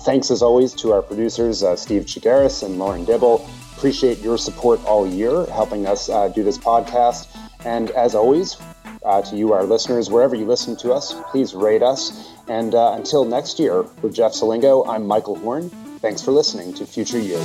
thanks 0.00 0.32
as 0.32 0.42
always 0.42 0.74
to 0.74 0.90
our 0.90 1.02
producers, 1.02 1.64
Steve 1.76 2.06
Chigaris 2.06 2.64
and 2.64 2.80
Lauren 2.80 3.04
Dibble. 3.04 3.48
Appreciate 3.82 4.20
your 4.20 4.38
support 4.38 4.80
all 4.84 5.04
year, 5.08 5.44
helping 5.46 5.88
us 5.88 6.08
uh, 6.08 6.28
do 6.28 6.44
this 6.44 6.56
podcast. 6.56 7.26
And 7.64 7.90
as 7.90 8.14
always, 8.14 8.56
uh, 9.04 9.22
to 9.22 9.34
you, 9.34 9.52
our 9.52 9.64
listeners, 9.64 10.08
wherever 10.08 10.36
you 10.36 10.46
listen 10.46 10.76
to 10.76 10.92
us, 10.92 11.12
please 11.32 11.52
rate 11.52 11.82
us. 11.82 12.30
And 12.46 12.76
uh, 12.76 12.92
until 12.92 13.24
next 13.24 13.58
year, 13.58 13.82
for 13.82 14.08
Jeff 14.08 14.34
Selingo, 14.34 14.86
I'm 14.88 15.04
Michael 15.04 15.34
Horn. 15.34 15.68
Thanks 15.98 16.22
for 16.22 16.30
listening 16.30 16.72
to 16.74 16.86
Future 16.86 17.18
You. 17.18 17.44